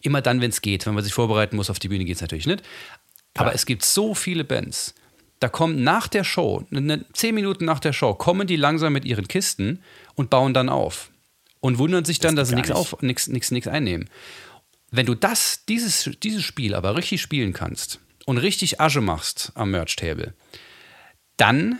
[0.00, 0.86] Immer dann, wenn es geht.
[0.86, 2.62] Wenn man sich vorbereiten muss auf die Bühne, geht es natürlich nicht.
[3.34, 3.46] Klar.
[3.46, 4.94] Aber es gibt so viele Bands,
[5.38, 9.04] da kommen nach der Show, ne, zehn Minuten nach der Show, kommen die langsam mit
[9.04, 9.82] ihren Kisten
[10.14, 11.09] und bauen dann auf
[11.60, 14.08] und wundern sich dann, das dass sie nichts nichts, nichts, nichts einnehmen.
[14.90, 19.70] Wenn du das, dieses, dieses Spiel aber richtig spielen kannst und richtig Asche machst am
[19.70, 20.34] Merch-Table,
[21.36, 21.78] dann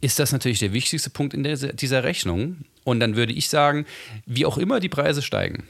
[0.00, 2.64] ist das natürlich der wichtigste Punkt in der, dieser Rechnung.
[2.84, 3.84] Und dann würde ich sagen,
[4.26, 5.66] wie auch immer die Preise steigen,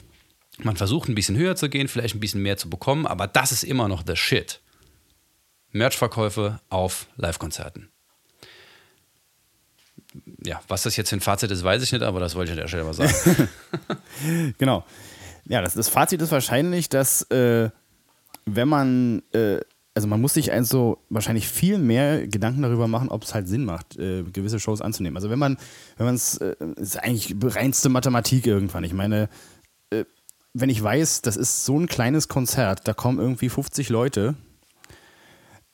[0.59, 3.51] man versucht ein bisschen höher zu gehen, vielleicht ein bisschen mehr zu bekommen, aber das
[3.51, 4.61] ist immer noch the shit.
[5.73, 7.90] Merch-Verkäufe auf Live-Konzerten
[10.44, 12.59] ja, was das jetzt für ein Fazit ist, weiß ich nicht, aber das wollte ich
[12.59, 13.49] an der Stelle mal sagen.
[14.59, 14.85] genau.
[15.46, 17.70] Ja, das, das, Fazit ist wahrscheinlich, dass äh,
[18.46, 19.61] wenn man, äh,
[19.94, 23.64] also man muss sich also wahrscheinlich viel mehr Gedanken darüber machen, ob es halt Sinn
[23.64, 25.16] macht, äh, gewisse Shows anzunehmen.
[25.16, 25.57] Also wenn man,
[25.96, 28.85] wenn man es, äh, ist eigentlich reinste Mathematik irgendwann.
[28.85, 29.29] Ich meine,
[29.90, 30.05] äh,
[30.53, 34.35] wenn ich weiß, das ist so ein kleines Konzert, da kommen irgendwie 50 Leute,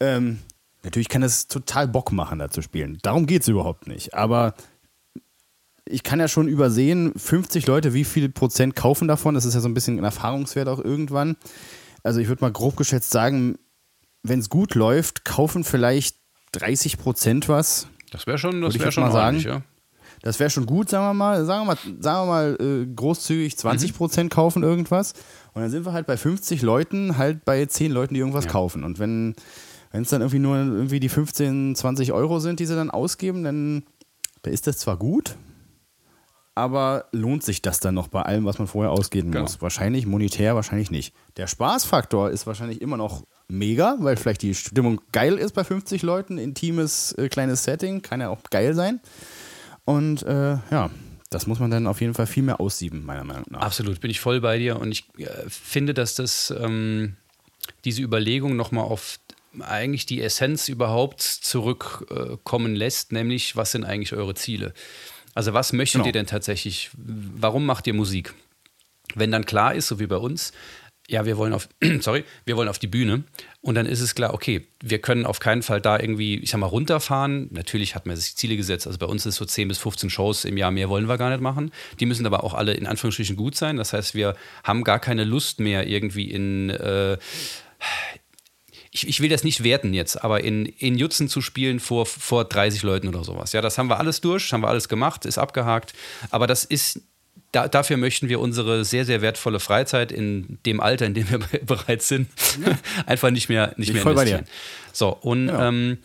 [0.01, 0.41] ähm,
[0.87, 2.99] Natürlich kann es total Bock machen, da zu spielen.
[3.03, 4.15] Darum geht es überhaupt nicht.
[4.15, 4.55] Aber
[5.85, 9.35] ich kann ja schon übersehen, 50 Leute, wie viel Prozent kaufen davon?
[9.35, 11.37] Das ist ja so ein bisschen ein Erfahrungswert auch irgendwann.
[12.05, 13.59] Also ich würde mal grob geschätzt sagen,
[14.23, 16.17] wenn es gut läuft, kaufen vielleicht
[16.53, 17.89] 30 Prozent was.
[18.13, 19.41] Das wäre schon, das wäre schon mal sagen.
[19.41, 19.63] Ja.
[20.23, 23.57] Das wäre schon gut, sagen wir mal, sagen wir mal, sagen wir mal äh, großzügig
[23.59, 23.97] 20 Mhm.
[23.97, 25.15] Prozent kaufen irgendwas.
[25.53, 28.53] Und dann sind wir halt bei 50 Leuten, halt bei 10 Leuten, die irgendwas Ja.
[28.53, 28.85] kaufen.
[28.85, 29.35] Und wenn
[29.97, 33.45] wenn es dann irgendwie nur irgendwie die 15, 20 Euro sind, die sie dann ausgeben,
[33.45, 33.83] dann,
[34.45, 35.37] ist das zwar gut,
[36.55, 39.45] aber lohnt sich das dann noch bei allem, was man vorher ausgeben Genau.
[39.45, 39.63] muss?
[39.63, 41.15] Wahrscheinlich monetär, wahrscheinlich nicht.
[41.39, 46.03] Der Spaßfaktor ist wahrscheinlich immer noch mega, weil vielleicht die Stimmung geil ist bei 50
[46.03, 49.01] Leuten, intimes äh, kleines Setting, kann ja auch geil sein.
[49.87, 50.91] Und äh, ja,
[51.31, 53.63] das muss man dann auf jeden Fall viel mehr aussieben, meiner Meinung nach.
[53.63, 57.17] Absolut, bin ich voll bei dir und ich äh, finde, dass das ähm,
[57.87, 59.19] diese Überlegung nochmal auf
[59.63, 64.73] eigentlich die Essenz überhaupt zurückkommen lässt, nämlich was sind eigentlich eure Ziele?
[65.35, 66.07] Also was möchtet Genau.
[66.07, 66.91] ihr denn tatsächlich?
[66.97, 68.33] Warum macht ihr Musik?
[69.15, 70.53] Wenn dann klar ist, so wie bei uns,
[71.09, 71.69] ja, wir wollen auf,
[72.01, 73.23] sorry, wir wollen auf die Bühne
[73.61, 76.59] und dann ist es klar, okay, wir können auf keinen Fall da irgendwie, ich sag
[76.59, 77.49] mal, runterfahren.
[77.53, 78.87] Natürlich hat man sich Ziele gesetzt.
[78.87, 81.31] Also bei uns ist so 10 bis 15 Shows im Jahr, mehr wollen wir gar
[81.31, 81.71] nicht machen.
[82.01, 83.77] Die müssen aber auch alle in Anführungsstrichen gut sein.
[83.77, 87.19] Das heißt, wir haben gar keine Lust mehr irgendwie in, äh,
[88.97, 92.45] ich, ich will das nicht werten jetzt, aber in, in Jutzen zu spielen vor, vor
[92.47, 93.53] 30 Leuten oder sowas.
[93.53, 95.93] Ja, das haben wir alles durch, haben wir alles gemacht, ist abgehakt.
[96.31, 97.03] Aber das ist,
[97.53, 101.39] da, dafür möchten wir unsere sehr, sehr wertvolle Freizeit in dem Alter, in dem wir
[101.67, 102.29] bereits sind,
[103.07, 104.39] einfach nicht mehr, nicht mehr voll bei dir.
[104.39, 104.93] investieren.
[104.95, 105.69] So, und, Ja.
[105.69, 105.99] ähm,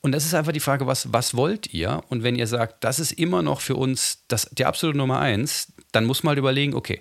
[0.00, 2.02] und das ist einfach die Frage, was, was wollt ihr?
[2.08, 5.72] Und wenn ihr sagt, das ist immer noch für uns das, die absolute Nummer eins,
[5.92, 7.00] dann muss man halt überlegen, okay,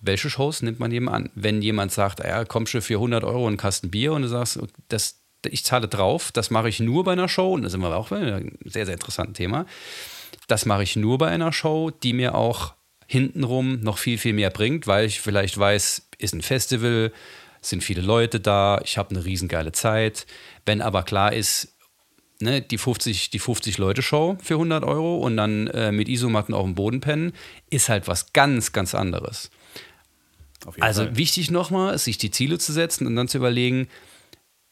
[0.00, 1.30] welche Shows nimmt man eben an?
[1.34, 4.58] Wenn jemand sagt, ja, komm schon für 100 Euro einen Kasten Bier und du sagst,
[4.88, 7.94] das, ich zahle drauf, das mache ich nur bei einer Show, und da sind wir
[7.94, 9.66] auch bei einem sehr, sehr interessanten Thema,
[10.48, 12.74] das mache ich nur bei einer Show, die mir auch
[13.06, 17.12] hintenrum noch viel, viel mehr bringt, weil ich vielleicht weiß, ist ein Festival,
[17.60, 20.26] sind viele Leute da, ich habe eine riesengeile Zeit.
[20.64, 21.76] Wenn aber klar ist,
[22.40, 26.54] ne, die 50, die 50 Leute Show für 100 Euro und dann äh, mit Isomatten
[26.54, 27.32] auf dem Boden pennen,
[27.68, 29.50] ist halt was ganz, ganz anderes.
[30.80, 31.16] Also Fall.
[31.16, 33.88] wichtig nochmal, sich die Ziele zu setzen und dann zu überlegen,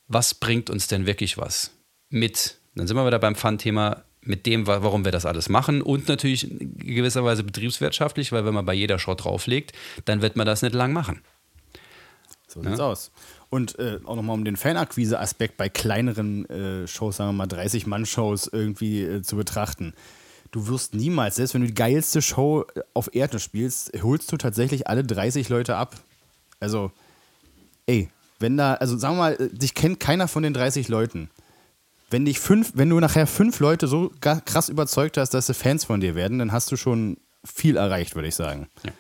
[0.07, 1.71] was bringt uns denn wirklich was
[2.11, 5.81] mit, dann sind wir wieder beim Fun-Thema, mit dem, wa- warum wir das alles machen
[5.81, 9.73] und natürlich in gewisser Weise betriebswirtschaftlich, weil wenn man bei jeder Show drauflegt,
[10.05, 11.23] dann wird man das nicht lang machen.
[12.47, 13.11] So sieht's aus.
[13.51, 18.49] Und äh, auch nochmal um den Fanakquise-Aspekt bei kleineren äh, Shows, sagen wir mal 30-Mann-Shows
[18.53, 19.95] irgendwie äh, zu betrachten.
[20.51, 24.37] Du wirst niemals, selbst wenn du die geilste Show äh, auf Erde spielst, holst du
[24.37, 25.97] tatsächlich alle 30 Leute ab.
[26.61, 26.91] Also,
[27.87, 28.09] ey,
[28.39, 31.31] wenn da, also sagen wir mal, äh, dich kennt keiner von den 30 Leuten.
[32.11, 35.85] Wenn dich fünf, wenn du nachher fünf Leute so krass überzeugt hast, dass sie Fans
[35.85, 38.69] von dir werden, dann hast du schon viel erreicht, würde ich sagen.
[38.85, 38.93] Ja.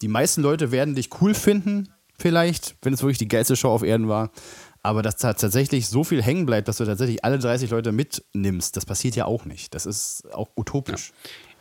[0.00, 3.82] Die meisten Leute werden dich cool finden, vielleicht, wenn es wirklich die geilste Show auf
[3.82, 4.30] Erden war.
[4.82, 8.76] Aber dass da tatsächlich so viel hängen bleibt, dass du tatsächlich alle 30 Leute mitnimmst,
[8.76, 9.74] das passiert ja auch nicht.
[9.74, 11.12] Das ist auch utopisch.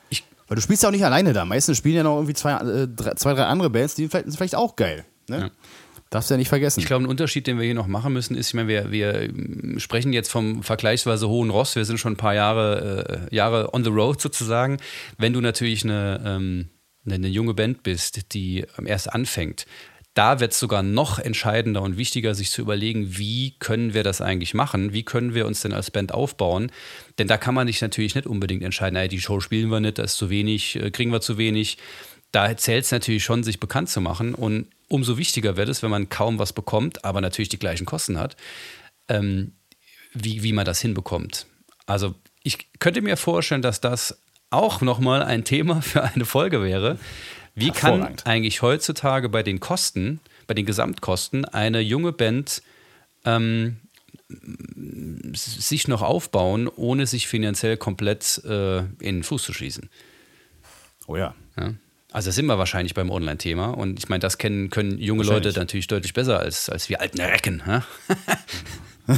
[0.09, 1.43] Ich, Weil du spielst ja auch nicht alleine da.
[1.43, 4.37] Meistens spielen ja noch irgendwie zwei, äh, drei, zwei drei andere Bands, die vielleicht, sind
[4.37, 5.05] vielleicht auch geil.
[5.27, 5.39] Ne?
[5.39, 5.49] Ja.
[6.09, 6.79] Darfst du ja nicht vergessen.
[6.79, 9.21] Ich glaube, ein Unterschied, den wir hier noch machen müssen, ist, ich meine, wir, wir
[9.21, 13.73] ähm, sprechen jetzt vom vergleichsweise hohen Ross, wir sind schon ein paar Jahre, äh, Jahre
[13.73, 14.77] on the road sozusagen.
[15.17, 16.69] Wenn du natürlich eine, ähm,
[17.05, 19.67] eine, eine junge Band bist, die ähm, erst anfängt,
[20.13, 24.21] da wird es sogar noch entscheidender und wichtiger, sich zu überlegen, wie können wir das
[24.21, 24.91] eigentlich machen?
[24.91, 26.71] Wie können wir uns denn als Band aufbauen?
[27.17, 29.99] Denn da kann man sich natürlich nicht unbedingt entscheiden, ey, die Show spielen wir nicht,
[29.99, 31.77] da ist zu wenig, äh, kriegen wir zu wenig.
[32.31, 34.35] Da zählt es natürlich schon, sich bekannt zu machen.
[34.35, 38.19] Und umso wichtiger wird es, wenn man kaum was bekommt, aber natürlich die gleichen Kosten
[38.19, 38.35] hat,
[39.07, 39.53] ähm,
[40.13, 41.45] wie, wie man das hinbekommt.
[41.85, 46.97] Also ich könnte mir vorstellen, dass das auch nochmal ein Thema für eine Folge wäre.
[47.59, 52.61] Wie kann eigentlich heutzutage bei den Kosten, bei den Gesamtkosten, eine junge Band
[53.25, 53.77] ähm,
[55.33, 59.89] sich noch aufbauen, ohne sich finanziell komplett äh, in den Fuß zu schießen?
[61.09, 61.35] oh ja.
[61.57, 61.73] Ja?
[62.11, 65.23] Also sind wir wahrscheinlich beim Online-Thema und ich meine, das kennen, können junge.
[65.23, 67.61] Leute natürlich deutlich besser als, als wir alten Recken.
[67.67, 67.83] Ja,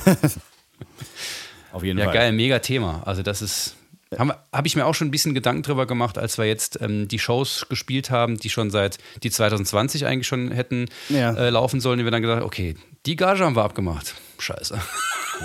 [1.72, 2.14] Auf jeden ja Fall.
[2.14, 3.04] geil, mega Thema.
[3.06, 3.78] Also das ist,
[4.18, 7.08] habe hab ich mir auch schon ein bisschen Gedanken drüber gemacht, als wir jetzt ähm,
[7.08, 11.34] die Shows gespielt haben, die schon seit, die 2020 eigentlich schon hätten Ja.
[11.34, 14.16] äh, laufen sollen, die wir dann gesagt, okay, die Gage haben wir abgemacht.
[14.40, 14.80] Scheiße.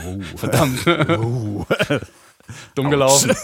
[0.05, 0.21] Oh.
[0.37, 0.85] Verdammt.
[2.75, 3.35] Dumm gelaufen.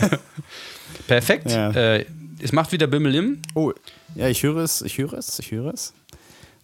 [1.06, 1.50] Perfekt.
[1.50, 1.70] Ja.
[1.70, 2.04] Äh,
[2.40, 3.40] es macht wieder Bimmelim.
[3.54, 3.72] Oh,
[4.14, 5.94] ja, ich höre es, ich höre es, ich höre es.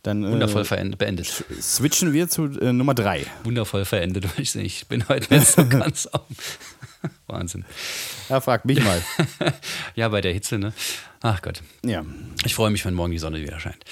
[0.02, 1.44] Dann Wundervoll äh, beendet.
[1.60, 3.26] switchen wir zu äh, Nummer drei.
[3.44, 4.26] Wundervoll verendet.
[4.38, 6.22] Ich, ich bin heute nicht so ganz auf.
[7.26, 7.64] Wahnsinn.
[8.28, 9.02] Ja, frag mich mal.
[9.94, 10.72] Ja, bei der Hitze, ne?
[11.22, 11.62] Ach Gott.
[11.84, 12.04] ja.
[12.44, 13.84] Ich freue mich, wenn morgen die Sonne wieder scheint.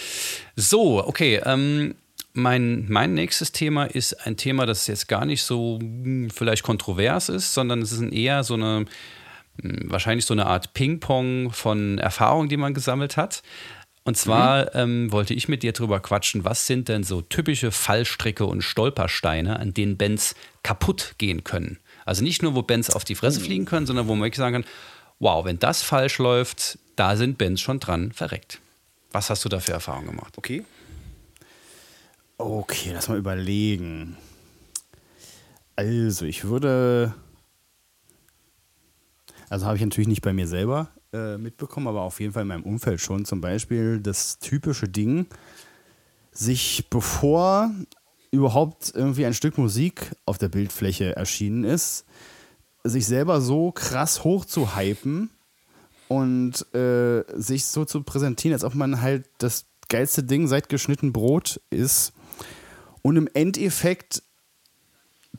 [0.54, 1.40] So, okay.
[1.44, 1.96] Ähm,
[2.32, 7.28] mein, mein nächstes Thema ist ein Thema, das jetzt gar nicht so hm, vielleicht kontrovers
[7.28, 8.84] ist, sondern es ist eher so eine,
[9.60, 13.42] hm, wahrscheinlich so eine Art Ping-Pong von Erfahrungen, die man gesammelt hat.
[14.04, 14.70] Und zwar mhm.
[14.74, 19.58] ähm, wollte ich mit dir drüber quatschen, was sind denn so typische Fallstricke und Stolpersteine,
[19.58, 21.78] an denen Bands kaputt gehen können.
[22.06, 24.62] Also nicht nur, wo Bands auf die Fresse fliegen können, sondern wo man wirklich sagen
[24.62, 24.72] kann,
[25.18, 28.60] wow, wenn das falsch läuft, da sind Bands schon dran verreckt.
[29.12, 30.38] Was hast du da für Erfahrungen gemacht?
[30.38, 30.64] Okay.
[32.38, 34.16] Okay, lass mal überlegen.
[35.74, 37.14] Also, ich würde.
[39.48, 42.48] Also habe ich natürlich nicht bei mir selber äh, mitbekommen, aber auf jeden Fall in
[42.48, 43.24] meinem Umfeld schon.
[43.24, 45.26] Zum Beispiel das typische Ding,
[46.32, 47.70] sich bevor
[48.30, 52.04] überhaupt irgendwie ein Stück Musik auf der Bildfläche erschienen ist,
[52.84, 55.30] sich selber so krass hoch zu hypen
[56.08, 61.12] und äh, sich so zu präsentieren, als ob man halt das geilste Ding seit geschnitten
[61.12, 62.12] Brot ist
[63.02, 64.22] und im Endeffekt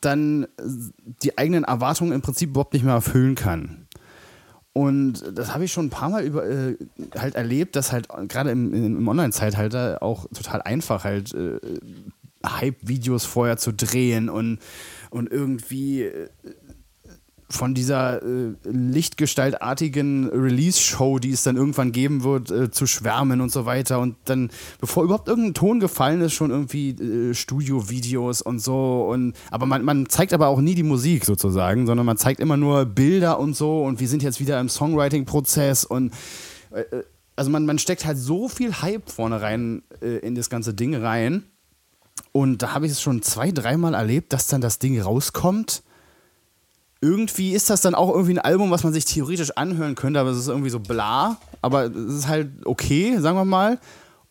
[0.01, 0.47] dann
[1.23, 3.87] die eigenen Erwartungen im Prinzip überhaupt nicht mehr erfüllen kann.
[4.73, 6.77] Und das habe ich schon ein paar Mal über, äh,
[7.17, 11.59] halt erlebt, dass halt gerade im, im Online-Zeitalter auch total einfach halt äh,
[12.55, 14.59] Hype-Videos vorher zu drehen und,
[15.09, 16.29] und irgendwie äh,
[17.49, 23.51] von dieser äh, lichtgestaltartigen Release-Show, die es dann irgendwann geben wird, äh, zu schwärmen und
[23.51, 23.99] so weiter.
[23.99, 24.49] Und dann,
[24.81, 29.07] bevor überhaupt irgendein Ton gefallen ist, schon irgendwie äh, Studio-Videos und so.
[29.09, 32.57] Und, aber man, man zeigt aber auch nie die Musik sozusagen, sondern man zeigt immer
[32.57, 33.83] nur Bilder und so.
[33.83, 36.13] Und wir sind jetzt wieder im Songwriting-Prozess und
[36.71, 37.03] äh, äh,
[37.37, 40.95] also man, man steckt halt so viel Hype vorne rein äh, in das ganze Ding
[40.95, 41.43] rein.
[42.37, 45.81] Und da habe ich es schon zwei, dreimal erlebt, dass dann das Ding rauskommt
[47.01, 50.31] irgendwie ist das dann auch irgendwie ein Album, was man sich theoretisch anhören könnte, aber
[50.31, 51.37] es ist irgendwie so bla.
[51.61, 53.79] Aber es ist halt okay, sagen wir mal.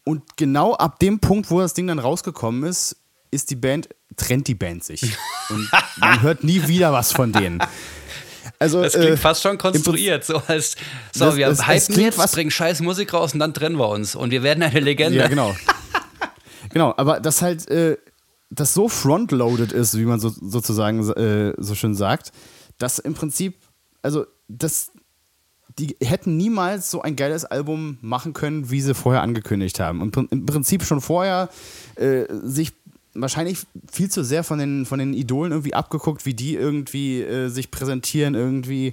[0.04, 2.96] Und genau ab dem Punkt, wo das Ding dann rausgekommen ist,
[3.30, 5.02] ist die Band, trennt die Band sich.
[5.48, 7.60] Und man hört nie wieder was von denen.
[8.58, 10.76] Also, das klingt äh, fast schon konstruiert, so als
[11.12, 13.88] so, das, wir das, hypen jetzt, was bringen scheiß Musik raus und dann trennen wir
[13.88, 15.18] uns und wir werden eine Legende.
[15.18, 15.54] Ja, genau.
[16.76, 17.96] genau, aber das halt, äh,
[18.50, 22.32] das so frontloaded ist, wie man so, sozusagen äh, so schön sagt,
[22.76, 23.56] dass im Prinzip,
[24.02, 24.92] also das,
[25.78, 30.02] die hätten niemals so ein geiles Album machen können, wie sie vorher angekündigt haben.
[30.02, 31.48] Und im Prinzip schon vorher
[31.94, 32.74] äh, sich
[33.14, 33.60] wahrscheinlich
[33.90, 37.70] viel zu sehr von den, von den Idolen irgendwie abgeguckt, wie die irgendwie äh, sich
[37.70, 38.92] präsentieren irgendwie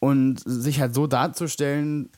[0.00, 2.10] und sich halt so darzustellen,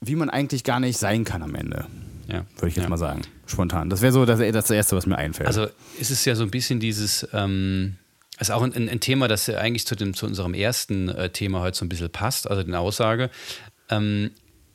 [0.00, 1.86] wie man eigentlich gar nicht sein kann am Ende.
[2.26, 2.44] Ja.
[2.56, 2.88] Würde ich jetzt ja.
[2.88, 3.22] mal sagen.
[3.46, 3.90] Spontan.
[3.90, 5.46] Das wäre so das, das Erste, was mir einfällt.
[5.46, 5.66] Also
[5.98, 7.96] ist es ja so ein bisschen dieses, ähm,
[8.38, 11.78] ist auch ein, ein, Thema, das eigentlich zu, dem, zu unserem ersten äh, Thema heute
[11.78, 13.30] so ein bisschen passt, also den Aussage.
[13.88, 14.30] Ähm,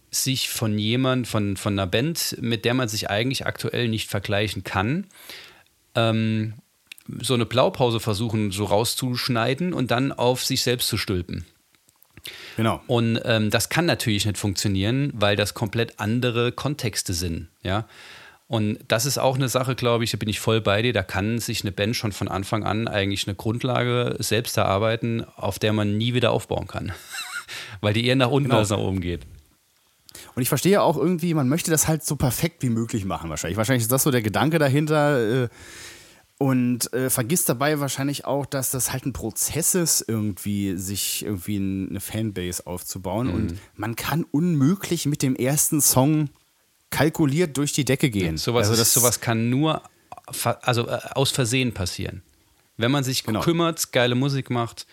[0.09, 4.63] sich von jemand, von, von einer Band, mit der man sich eigentlich aktuell nicht vergleichen
[4.63, 5.07] kann,
[5.95, 6.55] ähm,
[7.21, 11.45] so eine Blaupause versuchen, so rauszuschneiden und dann auf sich selbst zu stülpen.
[12.57, 12.81] Genau.
[12.87, 17.47] Und ähm, das kann natürlich nicht funktionieren, weil das komplett andere Kontexte sind.
[17.63, 17.87] Ja.
[18.51, 20.91] Und das ist auch eine Sache, glaube ich, da bin ich voll bei dir.
[20.91, 25.57] Da kann sich eine Band schon von Anfang an eigentlich eine Grundlage selbst erarbeiten, auf
[25.57, 26.91] der man nie wieder aufbauen kann.
[27.79, 28.59] Weil die eher nach unten genau.
[28.59, 29.21] als nach oben geht.
[30.35, 33.55] Und ich verstehe auch irgendwie, man möchte das halt so perfekt wie möglich machen, wahrscheinlich.
[33.55, 35.43] Wahrscheinlich ist das so der Gedanke dahinter.
[35.43, 35.47] Äh,
[36.37, 41.55] und äh, vergisst dabei wahrscheinlich auch, dass das halt ein Prozess ist, irgendwie sich irgendwie
[41.55, 43.27] eine Fanbase aufzubauen.
[43.27, 43.33] Mhm.
[43.33, 46.29] Und man kann unmöglich mit dem ersten Song
[46.91, 48.37] kalkuliert durch die Decke gehen.
[48.37, 49.81] Sowas, also das, sowas kann nur
[50.61, 52.21] also, äh, aus Versehen passieren.
[52.77, 53.41] Wenn man sich genau.
[53.41, 54.85] kümmert, geile Musik macht,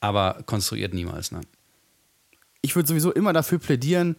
[0.00, 1.32] aber konstruiert niemals.
[1.32, 1.40] Ne?
[2.60, 4.16] Ich würde sowieso immer dafür plädieren,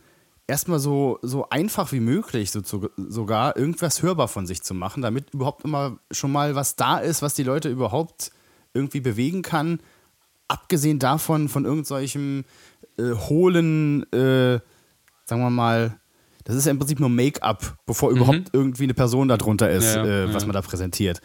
[0.48, 5.02] erstmal so, so einfach wie möglich so, so, sogar irgendwas hörbar von sich zu machen,
[5.02, 8.32] damit überhaupt immer schon mal was da ist, was die Leute überhaupt
[8.74, 9.80] irgendwie bewegen kann.
[10.48, 12.46] Abgesehen davon, von irgendwelchem
[12.98, 14.60] äh, hohlen, äh,
[15.26, 16.00] sagen wir mal,
[16.44, 18.18] das ist ja im Prinzip nur Make-up, bevor mhm.
[18.18, 21.22] überhaupt irgendwie eine Person darunter ist, ja, äh, was man da präsentiert.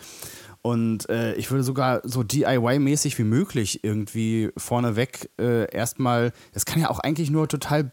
[0.63, 6.81] Und äh, ich würde sogar so DIY-mäßig wie möglich irgendwie vorneweg äh, erstmal, das kann
[6.81, 7.93] ja auch eigentlich nur total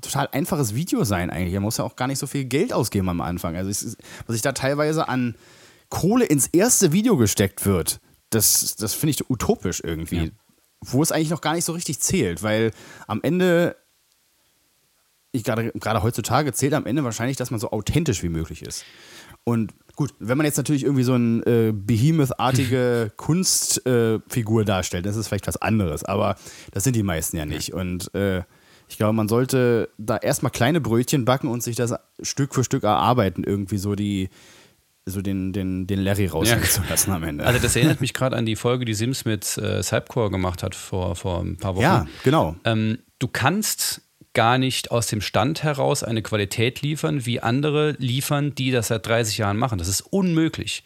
[0.00, 1.54] total einfaches Video sein eigentlich.
[1.54, 3.56] Man muss ja auch gar nicht so viel Geld ausgeben am Anfang.
[3.56, 3.96] Also es,
[4.26, 5.34] was sich da teilweise an
[5.88, 10.24] Kohle ins erste Video gesteckt wird, das, das finde ich utopisch irgendwie.
[10.24, 10.30] Ja.
[10.82, 12.70] Wo es eigentlich noch gar nicht so richtig zählt, weil
[13.06, 13.76] am Ende
[15.32, 18.84] ich gerade, gerade heutzutage zählt am Ende wahrscheinlich, dass man so authentisch wie möglich ist.
[19.44, 25.16] Und gut, wenn man jetzt natürlich irgendwie so eine äh, Behemoth-artige Kunstfigur äh, darstellt, das
[25.16, 26.36] ist vielleicht was anderes, aber
[26.72, 27.72] das sind die meisten ja nicht.
[27.72, 28.42] Und äh,
[28.88, 32.82] ich glaube, man sollte da erstmal kleine Brötchen backen und sich das Stück für Stück
[32.82, 34.28] erarbeiten, irgendwie so die,
[35.06, 37.46] so den, den, den Larry raushängen zu lassen am Ende.
[37.46, 40.74] Also das erinnert mich gerade an die Folge, die Sims mit äh, Cypcore gemacht hat
[40.74, 41.82] vor, vor ein paar Wochen.
[41.82, 42.56] Ja, genau.
[42.64, 48.54] Ähm, du kannst gar nicht aus dem Stand heraus eine Qualität liefern, wie andere liefern,
[48.54, 49.78] die das seit 30 Jahren machen.
[49.78, 50.84] Das ist unmöglich.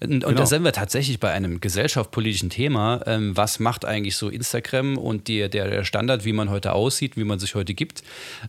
[0.00, 0.32] Und, Genau.
[0.32, 3.00] da sind wir tatsächlich bei einem gesellschaftspolitischen Thema.
[3.06, 7.16] Ähm, was macht eigentlich so Instagram und die, der, der Standard, wie man heute aussieht,
[7.16, 8.02] wie man sich heute gibt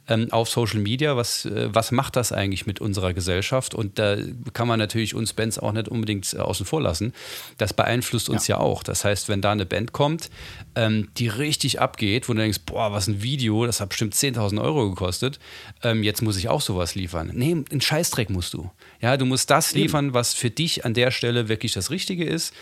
[0.08, 1.16] ähm, auf Social Media?
[1.16, 3.74] Was, äh, was macht das eigentlich mit unserer Gesellschaft?
[3.74, 4.18] Und da
[4.54, 7.14] kann man natürlich uns Bands auch nicht unbedingt äh, außen vor lassen.
[7.58, 8.84] Das beeinflusst uns ja, auch.
[8.84, 10.30] Das heißt, wenn da eine Band kommt,
[10.76, 14.62] ähm, die richtig abgeht, wo du denkst, boah, was ein Video, das hat bestimmt 10.000
[14.62, 15.40] Euro gekostet,
[15.84, 17.32] ähm, jetzt muss ich auch sowas liefern.
[17.34, 18.70] Nee, einen Scheißdreck musst du.
[19.02, 22.54] Ja, du musst das liefern, was für dich an der Stelle wirklich das Richtige ist.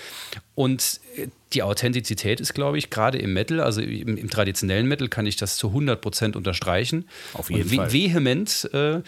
[0.55, 5.07] Und äh, die Authentizität ist, glaube ich, gerade im Metal, also im, im traditionellen Metal,
[5.07, 7.07] kann ich das zu 100% unterstreichen.
[7.33, 7.93] Auf jeden ve Fall.
[7.93, 9.01] Vehement äh,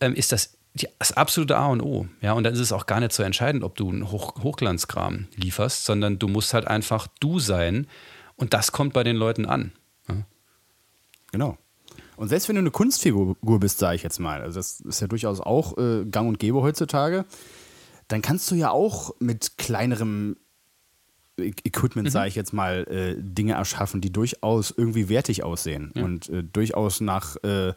[0.00, 2.08] ähm, ist das die, das absolute A und O.
[2.20, 5.28] Ja, und dann ist es auch gar nicht so entscheidend, ob du einen Hoch Hochglanzkram
[5.36, 7.86] lieferst, sondern du musst halt einfach du sein.
[8.36, 9.72] Und das kommt bei den Leuten an.
[10.08, 10.26] Ja.
[11.32, 11.58] Genau.
[12.16, 15.06] Und selbst wenn du eine Kunstfigur bist, sage ich jetzt mal, also das ist ja
[15.08, 17.24] durchaus auch äh, gang und gäbe heutzutage,
[18.08, 20.36] dann kannst du ja auch mit kleinerem
[21.36, 26.28] E- Equipment, sage ich jetzt mal, äh, Dinge erschaffen, die durchaus irgendwie wertig aussehen und
[26.28, 27.72] äh, durchaus nach, äh,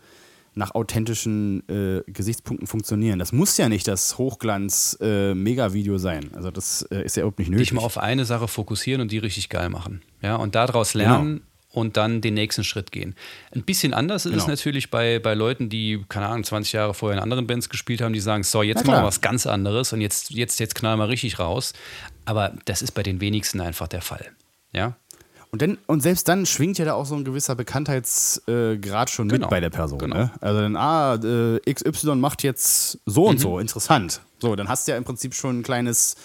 [0.54, 3.18] nach authentischen äh, Gesichtspunkten funktionieren.
[3.18, 6.30] Das muss ja nicht das Hochglanz-Mega-Video sein.
[6.36, 7.70] Also das äh, ist ja überhaupt nicht nötig.
[7.70, 10.04] Dich mal auf eine Sache fokussieren und die richtig geil machen.
[10.22, 13.16] Ja, und daraus lernen und dann den nächsten Schritt gehen.
[13.54, 14.48] Ein bisschen anders ist es Genau.
[14.48, 18.14] natürlich bei, bei Leuten, die, keine Ahnung, 20 Jahre vorher in anderen Bands gespielt haben,
[18.14, 21.08] die sagen, so, jetzt machen wir was ganz anderes und jetzt, jetzt, jetzt knallen wir
[21.08, 21.74] richtig raus.
[22.26, 24.26] Aber das ist bei den wenigsten einfach der Fall.
[24.74, 24.96] Ja,
[25.52, 29.30] Und, dann, und selbst dann schwingt ja da auch so ein gewisser Bekanntheitsgrad äh, schon
[29.30, 30.00] Genau, mit bei der Person.
[30.00, 30.16] genau.
[30.18, 30.32] Ne?
[30.42, 33.40] Also dann, ah, äh, XY macht jetzt so und Mhm.
[33.42, 34.22] so, interessant.
[34.40, 36.16] So, dann hast du ja im Prinzip schon ein kleines,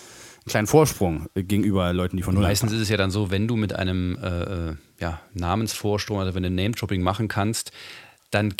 [0.44, 2.80] einen kleinen Vorsprung gegenüber Leuten, die von null Meistens anfangen.
[2.80, 6.42] ist es ja dann so, wenn du mit einem äh, äh, ja, Namensvorsturm, also wenn
[6.42, 7.72] du Name-Dropping machen kannst,
[8.30, 8.54] dann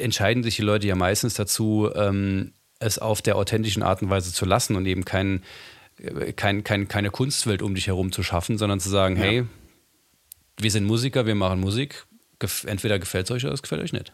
[0.00, 4.32] entscheiden sich die Leute ja meistens dazu, ähm, es auf der authentischen Art und Weise
[4.32, 5.42] zu lassen und eben kein,
[5.98, 9.22] äh, kein, kein, keine Kunstwelt um dich herum zu schaffen, sondern zu sagen, Ja.
[9.22, 9.44] hey,
[10.56, 12.06] wir sind Musiker, wir machen Musik,
[12.64, 14.12] entweder gefällt es euch oder es gefällt euch nicht.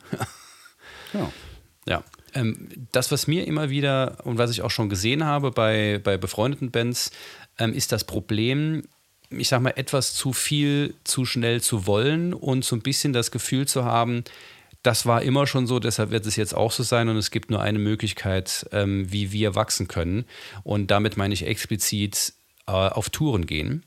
[1.13, 1.33] Genau.
[1.87, 2.03] Ja.
[2.35, 6.17] Ähm, das, was mir immer wieder und was ich auch schon gesehen habe bei, bei
[6.17, 7.11] befreundeten Bands,
[7.59, 8.83] ähm, ist das Problem,
[9.31, 13.31] ich sag mal, etwas zu viel zu schnell zu wollen und so ein bisschen das
[13.31, 14.25] Gefühl zu haben,
[14.85, 17.51] das war immer schon so, deshalb wird es jetzt auch so sein und es gibt
[17.51, 20.27] nur eine Möglichkeit, ähm, wie wir wachsen können.
[20.63, 22.35] Und damit meine ich explizit
[22.67, 23.87] äh, auf Touren gehen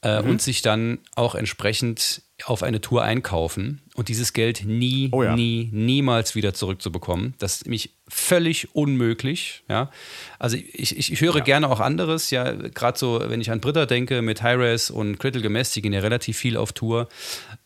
[0.00, 5.22] äh, und sich dann auch entsprechend auf eine Tour einkaufen und dieses Geld nie, Oh
[5.22, 5.34] ja.
[5.36, 7.34] nie, niemals wieder zurückzubekommen.
[7.38, 9.62] Das ist nämlich völlig unmöglich.
[9.68, 9.90] Ja?
[10.38, 13.86] Also ich, ich, ich höre gerne auch anderes, ja, gerade so, wenn ich an Britta
[13.86, 17.08] denke, mit Hi-Res und Critical Mass, die gehen ja relativ viel auf Tour.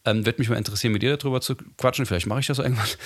[0.04, 2.06] Ähm, Würde mich mal interessieren, mit dir darüber zu quatschen.
[2.06, 2.86] Vielleicht mache ich das irgendwann.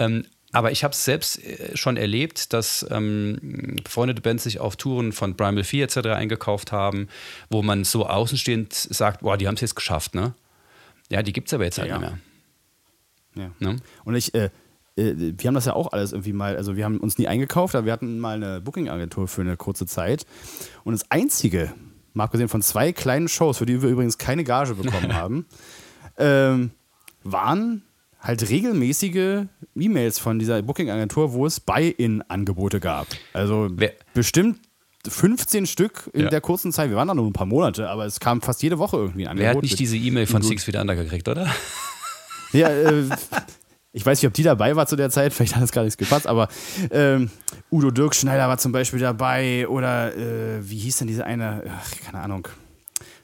[0.00, 4.76] Ähm, aber ich habe es selbst äh, schon erlebt, dass ähm, befreundete Bands sich auf
[4.76, 5.96] Touren von Primal 4 etc.
[6.10, 7.08] eingekauft haben,
[7.50, 10.34] wo man so außenstehend sagt, boah, die haben es jetzt geschafft, ne?
[11.10, 12.10] Ja, die gibt es aber jetzt halt Ja, nicht
[13.34, 13.50] mehr.
[13.60, 13.72] Ja.
[13.72, 13.76] Ne?
[14.04, 14.50] Und ich, äh,
[14.96, 17.74] äh, wir haben das ja auch alles irgendwie mal, also wir haben uns nie eingekauft,
[17.74, 20.26] aber wir hatten mal eine Booking-Agentur für eine kurze Zeit.
[20.84, 21.72] Und das Einzige,
[22.14, 25.46] mal abgesehen von zwei kleinen Shows, für die wir übrigens keine Gage bekommen haben,
[26.18, 26.70] ähm,
[27.22, 27.82] waren
[28.20, 29.44] halt regelmäßige
[29.76, 33.06] E-Mails von dieser Booking-Agentur, wo es Buy-in-Angebote gab.
[33.32, 34.58] Also Wer- bestimmt
[35.06, 36.28] 15 Stück in Ja.
[36.28, 36.90] der kurzen Zeit.
[36.90, 39.32] Wir waren da nur ein paar Monate, aber es kam fast jede Woche irgendwie ein
[39.32, 39.42] Angebot.
[39.50, 41.46] Wer hat nicht diese E-Mail von Six Feet Under gekriegt, oder?
[42.52, 43.04] ja, äh,
[43.92, 45.96] ich weiß nicht, ob die dabei war zu der Zeit, vielleicht hat es gar nichts
[45.96, 46.48] gepasst, aber
[46.90, 47.30] ähm,
[47.70, 51.90] Udo Dirk Schneider war zum Beispiel dabei oder äh, wie hieß denn diese eine, ach,
[52.04, 52.48] keine Ahnung,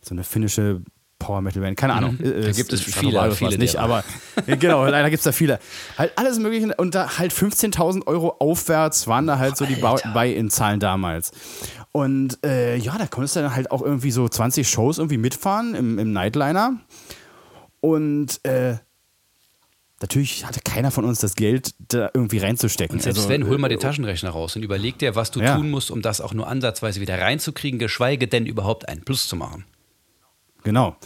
[0.00, 0.82] so eine finnische
[1.24, 2.18] Power Metal Band, keine Ahnung.
[2.20, 2.42] Mhm.
[2.42, 4.04] Da gibt es viele, Stratovarius viele nicht, aber
[4.46, 5.58] äh, genau, leider gibt es da viele.
[5.96, 10.80] Halt alles Mögliche und da halt 15.000 Euro aufwärts waren da halt so die Buy-in-Zahlen
[10.80, 11.30] damals.
[11.92, 15.74] Und äh, ja, da konntest du dann halt auch irgendwie so 20 Shows irgendwie mitfahren
[15.74, 16.74] im, im Nightliner.
[17.80, 18.76] Und äh,
[20.00, 22.96] natürlich hatte keiner von uns das Geld, da irgendwie reinzustecken.
[22.96, 25.40] Und selbst Also, wenn, hol mal äh, den Taschenrechner raus und überleg dir, was du
[25.40, 25.56] Ja.
[25.56, 29.36] tun musst, um das auch nur ansatzweise wieder reinzukriegen, geschweige denn überhaupt einen Plus zu
[29.36, 29.64] machen.
[30.64, 30.96] Genau.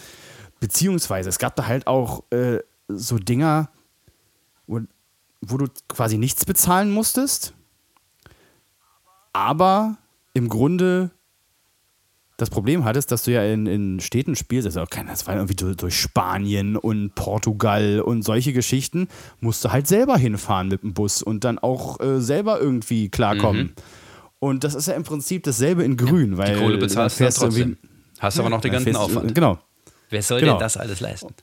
[0.60, 3.70] Beziehungsweise, es gab da halt auch äh, so Dinger,
[4.66, 4.80] wo,
[5.40, 7.54] wo du quasi nichts bezahlen musstest,
[9.32, 9.98] aber
[10.34, 11.10] im Grunde
[12.38, 15.34] das Problem hattest, dass du ja in, in Städten spielst, also auch keine, das war
[15.34, 19.08] irgendwie durch, durch Spanien und Portugal und solche Geschichten,
[19.40, 23.74] musst du halt selber hinfahren mit dem Bus und dann auch äh, selber irgendwie klarkommen.
[24.38, 27.32] Und das ist ja im Prinzip dasselbe in Grün, weil Die Kohle bezahlst du dann
[27.32, 27.76] trotzdem.
[28.18, 29.34] Hast aber noch den ganzen fährst Aufwand.
[29.34, 29.58] Genau.
[30.10, 30.52] Wer soll Genau.
[30.54, 31.34] denn das alles leisten?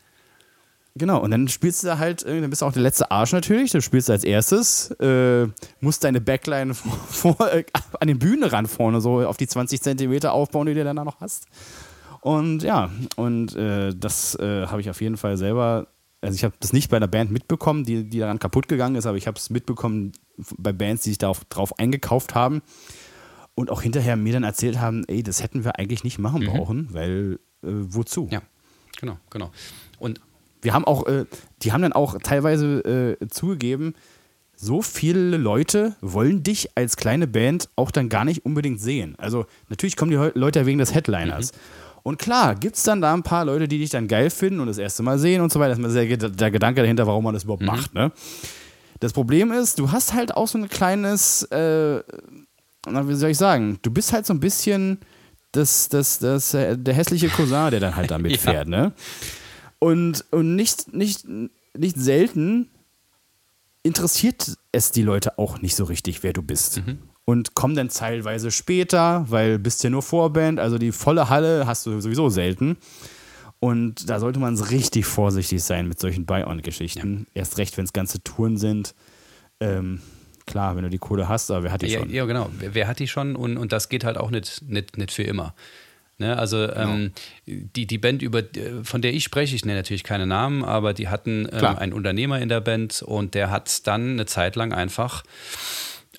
[0.97, 3.33] Genau, und dann spielst du da halt, äh, dann bist du auch der letzte Arsch
[3.33, 5.45] natürlich, dann spielst du als erstes, äh,
[5.81, 7.65] musst deine Backline vor, vor, äh,
[7.99, 11.19] an den Bühnenrand vorne so auf die 20 Zentimeter aufbauen, die du dann da noch
[11.19, 11.47] hast.
[12.21, 15.87] Und ja, und äh, das äh, habe ich auf jeden Fall selber,
[16.21, 19.05] also ich habe das nicht bei einer Band mitbekommen, die, die daran kaputt gegangen ist,
[19.05, 20.13] aber ich habe es mitbekommen
[20.57, 22.61] bei Bands, die sich darauf drauf eingekauft haben
[23.55, 26.89] und auch hinterher mir dann erzählt haben, ey, das hätten wir eigentlich nicht machen brauchen,
[26.91, 28.27] weil äh, wozu?
[28.31, 28.41] Ja,
[28.99, 29.51] genau, genau.
[29.99, 30.19] Und
[30.61, 31.25] Wir haben auch, äh,
[31.61, 33.93] die haben dann auch teilweise äh, zugegeben,
[34.57, 39.15] so viele Leute wollen dich als kleine Band auch dann gar nicht unbedingt sehen.
[39.17, 41.51] Also natürlich kommen die Leute wegen des Headliners.
[42.03, 44.67] Und klar, gibt es dann da ein paar Leute, die dich dann geil finden und
[44.67, 45.75] das erste Mal sehen und so weiter.
[45.75, 47.93] Das ist ged- der Gedanke dahinter, warum man das überhaupt macht.
[47.93, 48.11] Ne?
[49.01, 52.01] Das Problem ist, du hast halt auch so ein kleines, äh,
[52.89, 54.99] na, wie soll ich sagen, du bist halt so ein bisschen
[55.51, 58.67] das, das, das, äh, der hässliche Cousin, der dann halt da mitfährt.
[58.75, 58.93] Ne?
[59.79, 61.25] Und, und nicht, nicht,
[61.77, 62.69] nicht selten
[63.83, 66.81] interessiert es die Leute auch nicht so richtig, wer du bist.
[67.23, 71.85] Und kommen dann teilweise später, weil bist ja nur Vorband, also die volle Halle hast
[71.85, 72.77] du sowieso selten.
[73.59, 77.27] Und da sollte man richtig vorsichtig sein mit solchen Buy-on-Geschichten.
[77.33, 78.95] Erst recht, wenn es ganze Touren sind.
[79.59, 80.01] Ähm,
[80.45, 82.09] klar, wenn du die Kohle hast, aber wer hat die Ja, schon?
[82.09, 82.49] ja, genau.
[82.59, 83.35] Wer, hat die schon?
[83.35, 85.53] Und, und das geht halt auch nicht, nicht, nicht für immer.
[86.17, 87.11] Ne, also ähm,
[87.45, 88.41] die, die Band, über,
[88.83, 92.39] von der ich spreche, ich nenne natürlich keine Namen, aber die hatten ähm, einen Unternehmer
[92.39, 95.23] in der Band und der hat dann eine Zeit lang einfach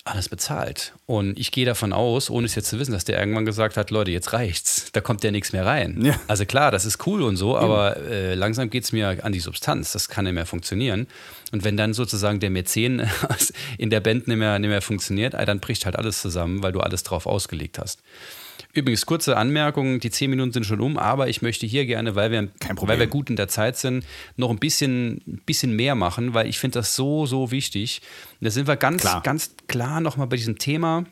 [0.07, 0.93] alles bezahlt.
[1.05, 3.91] Und ich gehe davon aus, ohne es jetzt zu wissen, dass der irgendwann gesagt hat,
[3.91, 4.91] Leute, jetzt reicht's.
[4.91, 6.03] Da kommt ja nichts mehr rein.
[6.03, 6.19] Ja.
[6.27, 9.39] Also klar, das ist cool und so, aber äh, langsam geht es mir an die
[9.39, 9.91] Substanz.
[9.91, 11.07] Das kann nicht mehr funktionieren.
[11.51, 13.07] Und wenn dann sozusagen der Mäzen
[13.77, 16.79] in der Band nicht mehr, nicht mehr funktioniert, dann bricht halt alles zusammen, weil du
[16.79, 18.01] alles drauf ausgelegt hast.
[18.77, 22.29] Übrigens, kurze Anmerkung, die zehn Minuten sind schon um, aber ich möchte hier gerne, weil
[22.29, 22.49] wir,
[22.81, 24.05] weil wir gut in der Zeit sind,
[24.35, 28.01] noch ein bisschen, ein bisschen mehr machen, weil ich finde das so, so wichtig.
[28.39, 29.23] Und da sind wir ganz, Klar.
[29.23, 31.05] ganz klar nochmal bei diesem Thema.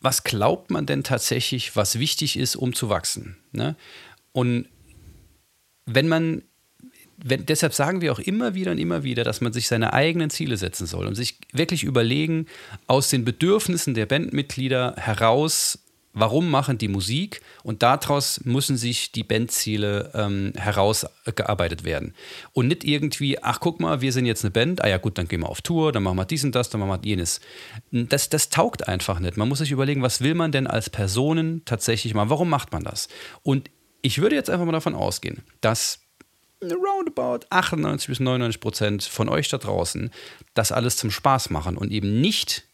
[0.00, 3.36] Was glaubt man denn tatsächlich, was wichtig ist, um zu wachsen?
[3.52, 3.76] Ne?
[4.32, 4.68] Und
[5.84, 6.40] wenn man,
[7.18, 10.30] wenn, deshalb sagen wir auch immer wieder und immer wieder, dass man sich seine eigenen
[10.30, 12.46] Ziele setzen soll und sich wirklich überlegen,
[12.86, 15.78] aus den Bedürfnissen der Bandmitglieder heraus,
[16.16, 22.14] warum machen die Musik und daraus müssen sich die Bandziele ähm, herausgearbeitet werden.
[22.54, 25.28] Und nicht irgendwie, ach guck mal, wir sind jetzt eine Band, ah ja gut, dann
[25.28, 27.40] gehen wir auf Tour, dann machen wir dies und das, dann machen wir jenes.
[27.92, 29.36] Das, das taugt einfach nicht.
[29.36, 32.82] Man muss sich überlegen, was will man denn als Personen tatsächlich machen, warum macht man
[32.82, 33.08] das?
[33.42, 36.00] Und ich würde jetzt einfach mal davon ausgehen, dass
[36.62, 40.10] roundabout 98 bis 99 Prozent von euch da draußen
[40.54, 42.64] das alles zum Spaß machen und eben nicht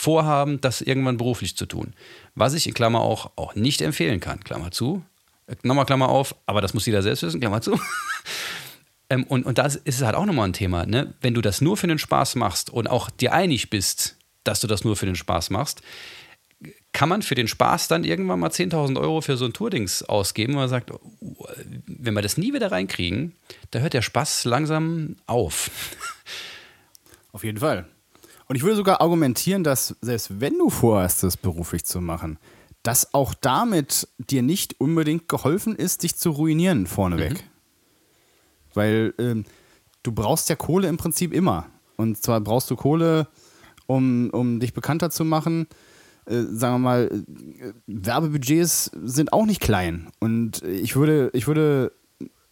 [0.00, 1.94] vorhaben, das irgendwann beruflich zu tun.
[2.34, 5.02] Was ich in Klammer auch, auch nicht empfehlen kann, Klammer zu.
[5.46, 7.78] Äh, Nochmal Klammer auf, aber das muss jeder selbst wissen, Klammer zu.
[9.10, 10.86] ähm, und, und da ist es halt auch nochmal ein Thema.
[10.86, 11.14] Ne?
[11.20, 14.66] Wenn du das nur für den Spaß machst und auch dir einig bist, dass du
[14.66, 15.82] das nur für den Spaß machst,
[16.92, 20.54] kann man für den Spaß dann irgendwann mal 10.000 Euro für so ein Tourdings ausgeben,
[20.54, 21.46] weil man sagt, uh,
[21.86, 23.34] wenn wir das nie wieder reinkriegen,
[23.70, 25.70] da hört der Spaß langsam auf.
[27.32, 27.86] Auf jeden Fall.
[28.50, 32.36] Und ich würde sogar argumentieren, dass selbst wenn du vorhast, das beruflich zu machen,
[32.82, 37.48] dass auch damit dir nicht unbedingt geholfen ist, dich zu ruinieren vorneweg.
[38.74, 39.44] Weil ähm,
[40.02, 41.68] du brauchst ja Kohle im Prinzip immer.
[41.96, 43.28] Und zwar brauchst du Kohle,
[43.86, 45.68] um, um dich bekannter zu machen.
[46.26, 50.10] Äh, sagen wir mal, äh, Werbebudgets sind auch nicht klein.
[50.18, 51.92] Und ich würde, ich würde,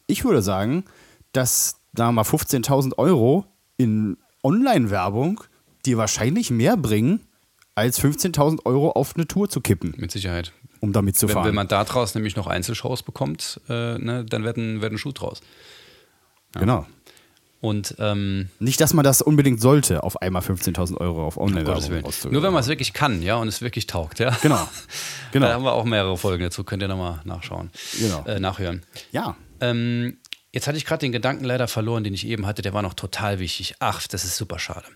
[0.07, 0.85] ich würde sagen,
[1.33, 3.47] dass, sagen wir mal, 15.000 Euro
[3.79, 5.43] in Online-Werbung
[5.87, 7.21] dir wahrscheinlich mehr bringen,
[7.75, 10.53] als 15.000 Euro auf eine Tour zu kippen, Mit Sicherheit.
[10.81, 11.47] um damit zu Wenn, fahren.
[11.47, 15.13] wenn man daraus nämlich noch Einzelshows bekommt, äh, ne, dann wird ein, wird ein Schuh
[15.13, 15.41] draus.
[16.55, 16.87] Genau.
[17.61, 22.33] Und ähm, Nicht, dass man das unbedingt sollte, auf einmal 15.000 Euro auf Online-Werbung auszugeben.
[22.33, 24.31] Nur wenn man es wirklich kann, ja, und es wirklich taugt, ja.
[24.43, 24.57] Genau.
[25.33, 25.49] Da Genau.
[25.49, 27.71] haben wir auch mehrere Folgen dazu, könnt ihr nochmal nachschauen.
[27.99, 28.25] Genau.
[28.27, 28.83] Äh, nachhören.
[29.13, 29.37] Ja.
[29.61, 30.17] Ähm,
[30.53, 32.95] jetzt hatte ich gerade den Gedanken leider verloren, den ich eben hatte, der war noch
[32.95, 33.75] total wichtig.
[33.81, 34.87] Ach, das ist super schade.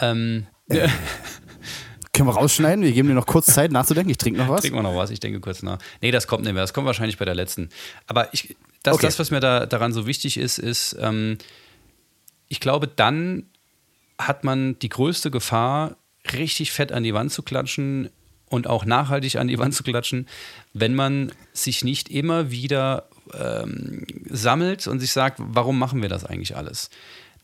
[0.00, 0.46] Ähm,
[2.12, 2.82] Können wir rausschneiden?
[2.82, 4.10] Wir geben dir noch kurz Zeit nachzudenken.
[4.10, 4.62] Ich trinke noch was.
[4.62, 5.78] Trinken wir noch was, ich denke kurz nach.
[6.00, 6.62] Nee, das kommt nicht mehr.
[6.62, 7.68] Das kommt wahrscheinlich bei der letzten.
[8.06, 9.06] Aber ich, das, Okay.
[9.06, 11.36] das was mir da, daran so wichtig ist, ist, ähm,
[12.48, 13.44] ich glaube, dann
[14.18, 15.96] hat man die größte Gefahr,
[16.32, 18.08] richtig fett an die Wand zu klatschen
[18.48, 20.26] und auch nachhaltig an die Wand zu klatschen,
[20.72, 26.24] wenn man sich nicht immer wieder ähm, sammelt und sich sagt, warum machen wir das
[26.24, 26.88] eigentlich alles?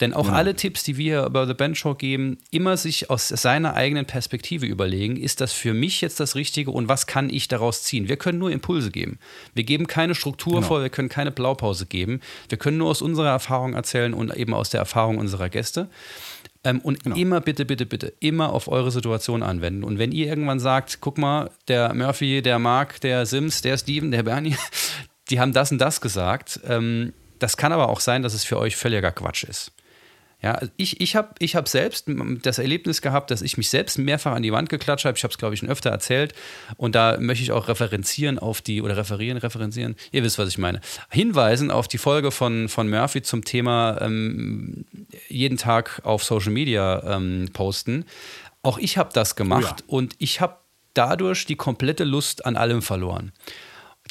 [0.00, 0.36] Denn auch genau.
[0.36, 5.16] alle Tipps, die wir über The Show geben, immer sich aus seiner eigenen Perspektive überlegen,
[5.16, 8.08] ist das für mich jetzt das Richtige und was kann ich daraus ziehen?
[8.08, 9.18] Wir können nur Impulse geben.
[9.54, 10.66] Wir geben keine Struktur genau.
[10.66, 12.20] vor, wir können keine Blaupause geben.
[12.48, 15.88] Wir können nur aus unserer Erfahrung erzählen und eben aus der Erfahrung unserer Gäste.
[16.64, 17.16] Ähm, und genau.
[17.16, 19.82] immer bitte, bitte, bitte, immer auf eure Situation anwenden.
[19.82, 24.10] Und wenn ihr irgendwann sagt, guck mal, der Murphy, der Mark, der Sims, der Steven,
[24.10, 24.56] der Bernie,
[25.30, 26.60] die haben das und das gesagt.
[26.66, 29.72] Ähm, das kann aber auch sein, dass es für euch völliger Quatsch ist.
[30.42, 32.06] Ja, also ich, ich habe ich hab selbst
[32.42, 35.16] das Erlebnis gehabt, dass ich mich selbst mehrfach an die Wand geklatscht habe.
[35.16, 36.34] Ich habe es, glaube ich, schon öfter erzählt.
[36.76, 40.58] Und da möchte ich auch referenzieren auf die, oder referieren, referenzieren, ihr wisst, was ich
[40.58, 40.80] meine.
[41.10, 44.84] Hinweisen auf die Folge von, von Murphy zum Thema ähm,
[45.28, 48.04] jeden Tag auf Social Media ähm, posten.
[48.62, 49.98] Auch ich habe das gemacht oh ja.
[49.98, 50.56] und ich habe
[50.94, 53.32] dadurch die komplette Lust an allem verloren.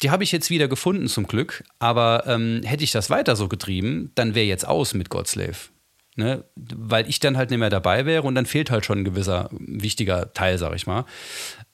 [0.02, 3.48] Die habe ich jetzt wieder gefunden zum Glück, aber ähm, hätte ich das weiter so
[3.48, 5.56] getrieben, dann wäre jetzt aus mit Godslave.
[6.14, 6.44] Ne?
[6.56, 9.48] Weil ich dann halt nicht mehr dabei wäre und dann fehlt halt schon ein gewisser
[9.50, 11.04] wichtiger Teil, sag ich mal.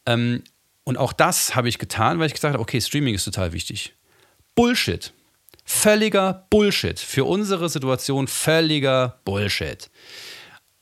[0.06, 0.42] Ähm,
[0.84, 3.94] und auch das habe ich getan, weil ich gesagt habe, okay, Streaming ist total wichtig.
[4.54, 5.12] Bullshit.
[5.64, 6.98] Völliger Bullshit.
[6.98, 9.90] Für unsere Situation völliger Bullshit.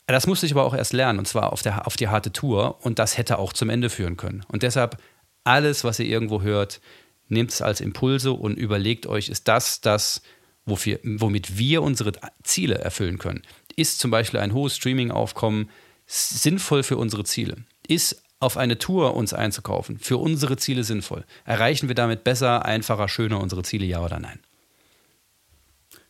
[0.07, 2.79] Das musste ich aber auch erst lernen, und zwar auf, der, auf die harte Tour.
[2.85, 4.45] Und das hätte auch zum Ende führen können.
[4.49, 4.99] Und deshalb,
[5.43, 6.81] alles, was ihr irgendwo hört,
[7.29, 10.23] nehmt es als Impulse und überlegt euch, ist das das,
[10.67, 12.13] wofür, womit wir unsere
[12.43, 13.43] Ziele erfüllen können.
[13.77, 15.71] Ist zum Beispiel ein hohes Streaming-Aufkommen
[16.07, 17.57] sinnvoll für unsere Ziele?
[17.87, 21.25] Ist auf eine Tour uns einzukaufen für unsere Ziele sinnvoll?
[21.45, 24.41] Erreichen wir damit besser, einfacher, schöner unsere Ziele, ja oder nein?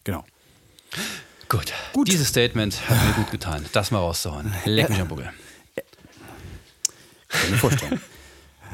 [0.04, 0.24] Genau.
[1.48, 1.72] Gut.
[1.92, 2.08] gut.
[2.08, 4.52] Dieses Statement hat mir gut getan, das mal rauszuhauen.
[4.64, 5.30] Leck mich am Buckel.
[7.28, 8.00] Kann ich mir vorstellen.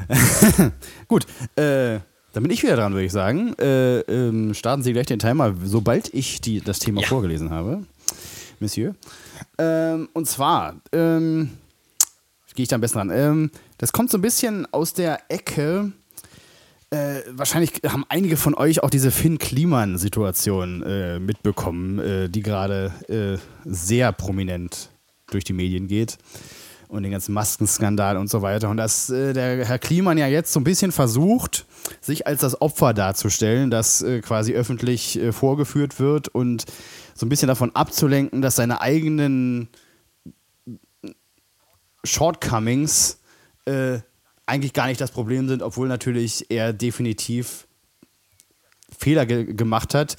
[1.07, 1.25] gut.
[1.55, 1.99] Äh,
[2.33, 3.53] dann bin ich wieder dran, würde ich sagen.
[3.59, 7.07] Äh, ähm, starten Sie gleich den Timer, sobald ich die, das Thema ja.
[7.07, 7.83] vorgelesen habe,
[8.59, 8.95] Monsieur.
[9.59, 11.51] Ähm, und zwar, ähm,
[12.55, 13.11] gehe ich da am besten ran.
[13.11, 15.91] Ähm, das kommt so ein bisschen aus der Ecke.
[16.89, 23.37] Äh, wahrscheinlich haben einige von euch auch diese Finn-Kliman-Situation äh, mitbekommen, äh, die gerade äh,
[23.63, 24.89] sehr prominent
[25.27, 26.17] durch die Medien geht
[26.87, 28.69] und den ganzen Maskenskandal und so weiter.
[28.69, 31.65] Und dass äh, der Herr Kliman ja jetzt so ein bisschen versucht,
[32.01, 36.65] sich als das Opfer darzustellen, das äh, quasi öffentlich äh, vorgeführt wird und
[37.15, 39.69] so ein bisschen davon abzulenken, dass seine eigenen
[42.03, 43.19] Shortcomings
[43.65, 43.99] äh,
[44.45, 47.67] eigentlich gar nicht das Problem sind, obwohl natürlich er definitiv
[48.97, 50.17] Fehler ge gemacht hat,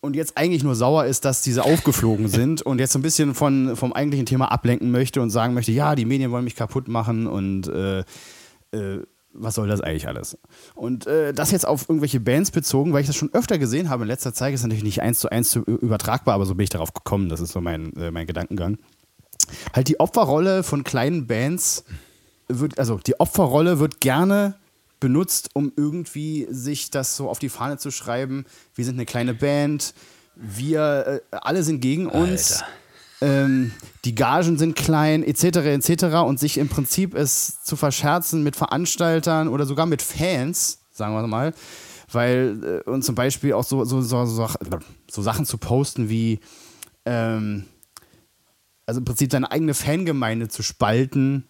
[0.00, 3.34] und jetzt eigentlich nur sauer ist, dass diese aufgeflogen sind und jetzt so ein bisschen
[3.34, 6.88] von, vom eigentlichen Thema ablenken möchte und sagen möchte, ja, die Medien wollen mich kaputt
[6.88, 8.00] machen und äh,
[8.72, 10.36] äh, was soll das eigentlich alles?
[10.74, 14.02] Und äh, das jetzt auf irgendwelche Bands bezogen, weil ich das schon öfter gesehen habe
[14.02, 16.70] in letzter Zeit, ist natürlich nicht eins zu eins zu übertragbar, aber so bin ich
[16.70, 18.78] darauf gekommen, das ist so mein, äh, mein Gedankengang.
[19.74, 21.84] Halt die Opferrolle von kleinen Bands
[22.48, 24.56] wird, also die Opferrolle wird gerne
[25.00, 28.44] benutzt, um irgendwie sich das so auf die Fahne zu schreiben.
[28.74, 29.94] Wir sind eine kleine Band,
[30.36, 32.62] wir äh, alle sind gegen uns.
[33.22, 33.72] Ähm,
[34.04, 36.04] die Gagen sind klein, etc., etc.
[36.24, 41.26] Und sich im Prinzip es zu verscherzen mit Veranstaltern oder sogar mit Fans, sagen wir
[41.26, 41.52] mal,
[42.10, 44.48] weil äh, und zum Beispiel auch so, so, so, so,
[45.10, 46.40] so Sachen zu posten wie,
[47.04, 47.66] ähm,
[48.86, 51.44] also im Prinzip seine eigene Fangemeinde zu spalten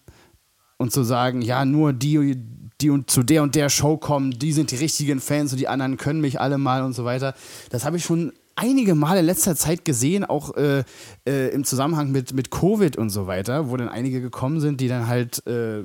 [0.77, 2.35] und zu sagen, ja, nur die,
[2.81, 5.67] die und zu der und der Show kommen, die sind die richtigen Fans und die
[5.67, 7.33] anderen können mich alle mal und so weiter.
[7.69, 10.83] Das habe ich schon einige Mal in letzter Zeit gesehen, auch äh,
[11.27, 14.87] äh, im Zusammenhang mit, mit Covid und so weiter, wo dann einige gekommen sind, die
[14.87, 15.83] dann halt, äh,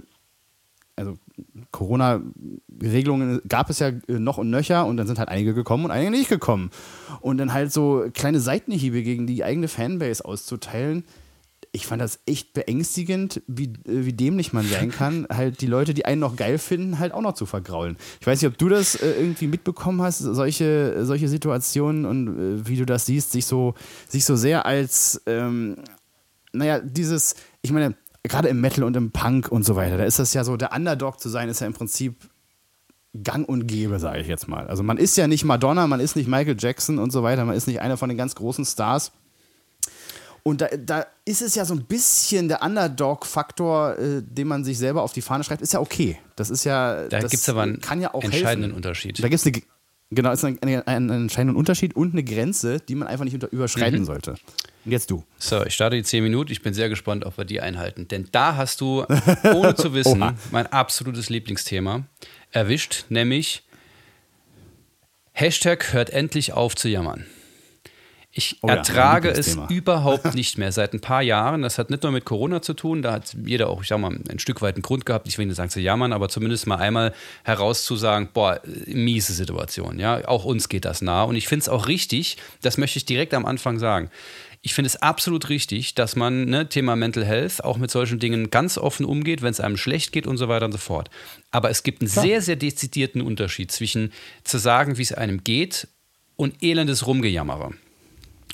[0.97, 1.15] also
[1.71, 5.91] Corona-Regelungen gab es ja äh, noch und nöcher und dann sind halt einige gekommen und
[5.91, 6.71] einige nicht gekommen.
[7.21, 11.05] Und dann halt so kleine Seitenhiebe gegen die eigene Fanbase auszuteilen,
[11.77, 15.93] ich fand das echt beängstigend, wie, äh, wie dämlich man sein kann, halt die Leute,
[15.93, 17.97] die einen noch geil finden, halt auch noch zu vergraulen.
[18.19, 22.67] Ich weiß nicht, ob du das äh, irgendwie mitbekommen hast, solche, solche Situationen und äh,
[22.67, 23.75] wie du das siehst, sich so,
[24.09, 25.77] sich so sehr als, ähm,
[26.53, 30.19] naja, dieses, ich meine, gerade im Metal und im Punk und so weiter, da ist
[30.19, 32.17] das ja so, der Underdog zu sein, ist ja im Prinzip
[33.23, 34.67] gang und gäbe, sage ich jetzt mal.
[34.67, 37.55] Also man ist ja nicht Madonna, man ist nicht Michael Jackson und so weiter, man
[37.55, 39.13] ist nicht einer von den ganz großen Stars.
[40.47, 44.79] Und da, da ist es ja so ein bisschen der Underdog-Faktor, äh, den man sich
[44.79, 46.21] selber auf die Fahne schreibt, ist ja okay.
[46.37, 47.09] Das ist ja.
[47.09, 48.73] Da gibt es aber einen ja entscheidenden helfen.
[48.77, 49.19] Unterschied.
[49.21, 49.61] Da gibt es eine,
[50.13, 54.03] genau, ist ein, einen entscheidenden Unterschied und eine Grenze, die man einfach nicht unter, überschreiten
[54.03, 54.05] mhm.
[54.05, 54.37] sollte.
[54.85, 55.25] Und jetzt du.
[55.37, 56.53] So, ich starte die 10 Minuten.
[56.53, 58.07] Ich bin sehr gespannt, ob wir die einhalten.
[58.07, 59.05] Denn da hast du,
[59.53, 62.05] ohne zu wissen, mein absolutes Lieblingsthema
[62.53, 63.65] erwischt, nämlich
[65.33, 67.27] Hashtag hört endlich auf zu jammern.
[68.39, 70.71] Ich oh ja, ertrage es überhaupt nicht mehr.
[70.71, 71.63] Seit ein paar Jahren.
[71.63, 73.01] Das hat nicht nur mit Corona zu tun.
[73.01, 75.27] Da hat jeder auch, ich sag mal, ein Stück weit einen Grund gehabt.
[75.27, 77.15] Ich will nicht sagen zu jammern, aber zumindest mal einmal
[77.45, 79.99] herauszusagen, boah, miese Situation.
[79.99, 81.23] Ja, auch uns geht das nah.
[81.23, 84.11] Und ich finde es auch richtig, das möchte ich direkt am Anfang sagen.
[84.61, 88.51] Ich finde es absolut richtig, dass man, ne, Thema Mental Health, auch mit solchen Dingen
[88.51, 91.09] ganz offen umgeht, wenn es einem schlecht geht und so weiter und so fort.
[91.53, 92.23] Aber es gibt einen Klar.
[92.23, 94.13] sehr, sehr dezidierten Unterschied zwischen
[94.45, 95.89] zu sagen, wie es einem geht
[96.37, 97.73] und elendes Rumgejammere.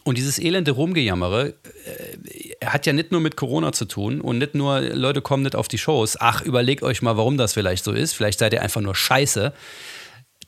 [0.04, 4.54] Und dieses elende Rumgejammere äh, hat ja nicht nur mit Corona zu tun und nicht
[4.54, 6.16] nur Leute kommen nicht auf die Shows.
[6.18, 8.12] Ach, überlegt euch mal, warum das vielleicht so ist.
[8.12, 9.52] Vielleicht seid ihr einfach nur scheiße.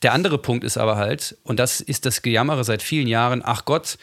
[0.01, 3.65] Der andere Punkt ist aber halt, und das ist das Gejammere seit vielen Jahren, ach
[3.65, 3.97] Gott,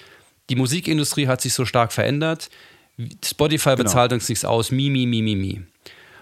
[0.48, 2.48] die Musikindustrie hat sich so stark verändert.
[3.24, 3.84] Spotify genau.
[3.84, 5.62] bezahlt uns nichts aus, mi, mi, mi, mi, mi.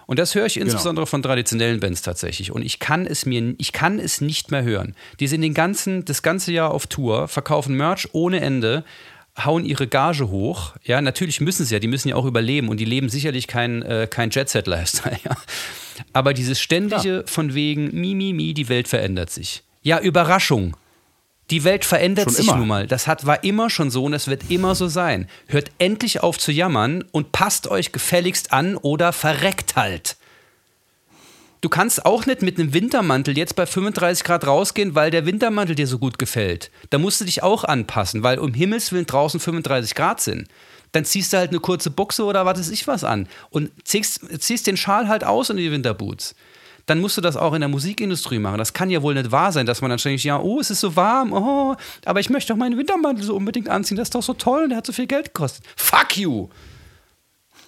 [0.06, 0.64] Und das höre ich genau.
[0.64, 1.10] insbesondere genau.
[1.10, 2.50] von traditionellen Bands tatsächlich.
[2.50, 4.96] Und ich kann es mir, ich kann es nicht mehr hören.
[5.20, 8.84] Die sind den ganzen, das ganze Jahr auf Tour, verkaufen Merch ohne Ende,
[9.38, 10.74] hauen ihre Gage hoch.
[10.84, 13.82] Ja, natürlich müssen sie ja, die müssen ja auch überleben und die leben sicherlich kein,
[13.82, 15.18] äh, kein Jet-Set-Lifestyle.
[15.24, 15.36] Ja.
[16.14, 17.22] Aber dieses ständige ja.
[17.26, 19.62] von wegen, mi, mi, mi, die Welt verändert sich.
[19.82, 20.74] Ja, Überraschung.
[21.50, 22.56] Die Welt verändert schon sich immer.
[22.56, 22.86] nun mal.
[22.86, 25.28] Das hat, war immer schon so und es wird immer so sein.
[25.46, 30.16] Hört endlich auf zu jammern und passt euch gefälligst an oder verreckt halt.
[31.60, 35.74] Du kannst auch nicht mit einem Wintermantel jetzt bei 35 Grad rausgehen, weil der Wintermantel
[35.74, 36.70] dir so gut gefällt.
[36.88, 40.48] Da musst du dich auch anpassen, weil um Himmels Willen draußen 35 Grad sind.
[40.92, 44.20] Dann ziehst du halt eine kurze Buchse oder was weiß ich was an und ziehst,
[44.40, 46.34] ziehst den Schal halt aus in die Winterboots.
[46.86, 48.58] Dann musst du das auch in der Musikindustrie machen.
[48.58, 50.80] Das kann ja wohl nicht wahr sein, dass man dann ständig, ja, oh, es ist
[50.80, 54.22] so warm, oh, aber ich möchte doch meinen Wintermantel so unbedingt anziehen, das ist doch
[54.22, 55.64] so toll und der hat so viel Geld gekostet.
[55.76, 56.48] Fuck you!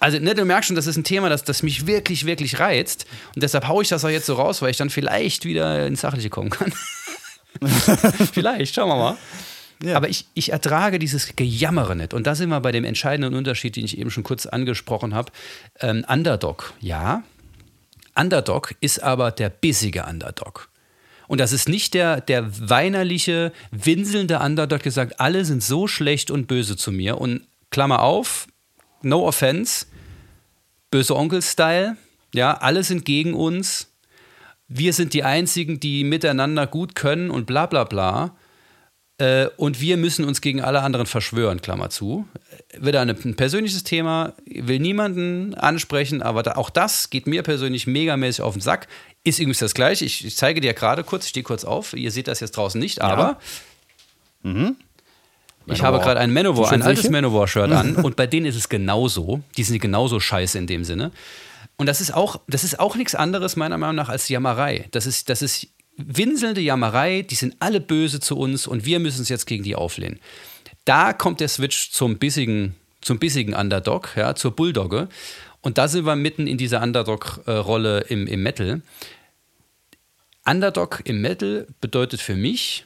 [0.03, 3.05] Also, ne, du merkst schon, das ist ein Thema, das, das mich wirklich, wirklich reizt.
[3.35, 6.01] Und deshalb haue ich das auch jetzt so raus, weil ich dann vielleicht wieder ins
[6.01, 6.73] Sachliche kommen kann.
[8.33, 9.17] vielleicht, schauen wir mal.
[9.81, 9.95] Ja.
[9.95, 12.13] Aber ich, ich ertrage dieses Gejammere nicht.
[12.13, 15.31] Und da sind wir bei dem entscheidenden Unterschied, den ich eben schon kurz angesprochen habe.
[15.79, 17.23] Ähm, Underdog, ja.
[18.13, 20.67] Underdog ist aber der bissige Underdog.
[21.29, 26.29] Und das ist nicht der, der weinerliche, winselnde Underdog, der sagt, alle sind so schlecht
[26.29, 27.21] und böse zu mir.
[27.21, 28.47] Und Klammer auf,
[29.01, 29.85] no offense,
[30.93, 31.97] böse Onkel-Style.
[32.35, 33.91] Ja, alle sind gegen uns.
[34.67, 38.35] Wir sind die Einzigen, die miteinander gut können und bla bla bla.
[39.17, 42.27] Äh, und wir müssen uns gegen alle anderen verschwören, Klammer zu.
[42.79, 48.43] Wieder ein persönliches Thema, will niemanden ansprechen, aber da, auch das geht mir persönlich megamäßig
[48.43, 48.87] auf den Sack.
[49.23, 50.05] Ist übrigens das gleiche.
[50.05, 51.93] Ich, ich zeige dir gerade kurz, ich stehe kurz auf.
[51.93, 53.39] Ihr seht das jetzt draußen nicht, aber.
[54.43, 54.51] Ja.
[54.51, 54.75] Mhm.
[55.67, 59.41] Ich habe gerade ein Manowar, ein altes Manowar-Shirt an und bei denen ist es genauso.
[59.57, 61.11] Die sind genauso scheiße in dem Sinne.
[61.77, 64.87] Und das ist auch, das ist auch nichts anderes, meiner Meinung nach, als Jammerei.
[64.91, 69.19] Das ist, das ist winselnde Jammerei, die sind alle böse zu uns und wir müssen
[69.19, 70.19] uns jetzt gegen die auflehnen.
[70.85, 75.07] Da kommt der Switch zum bissigen, zum bissigen Underdog, ja, zur Bulldogge.
[75.61, 78.81] Und da sind wir mitten in dieser Underdog-Rolle im, im Metal.
[80.45, 82.85] Underdog im Metal bedeutet für mich,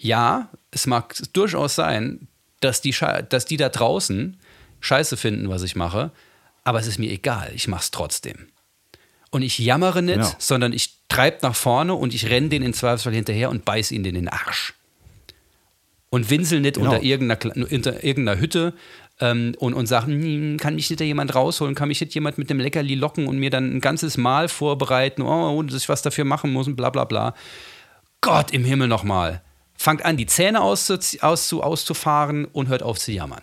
[0.00, 2.26] ja, es mag durchaus sein,
[2.60, 2.94] dass die,
[3.28, 4.36] dass die da draußen
[4.80, 6.10] Scheiße finden, was ich mache,
[6.64, 8.48] aber es ist mir egal, ich mache es trotzdem.
[9.30, 10.30] Und ich jammere nicht, genau.
[10.38, 14.04] sondern ich treibe nach vorne und ich renne den in Zweifelsfall hinterher und beiß ihn
[14.04, 14.74] in den Arsch.
[16.08, 16.90] Und winsel nicht genau.
[16.90, 18.74] unter, irgendeiner, unter irgendeiner Hütte
[19.20, 22.38] ähm, und, und sage, hm, kann mich nicht da jemand rausholen, kann mich nicht jemand
[22.38, 25.88] mit dem Leckerli locken und mir dann ein ganzes Mahl vorbereiten, oh, ohne dass ich
[25.88, 27.34] was dafür machen muss und bla bla bla.
[28.20, 29.42] Gott im Himmel nochmal
[29.80, 33.40] fangt an, die Zähne auszu, auszu, auszufahren und hört auf zu jammern.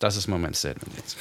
[0.00, 1.16] Das ist mein Statement jetzt.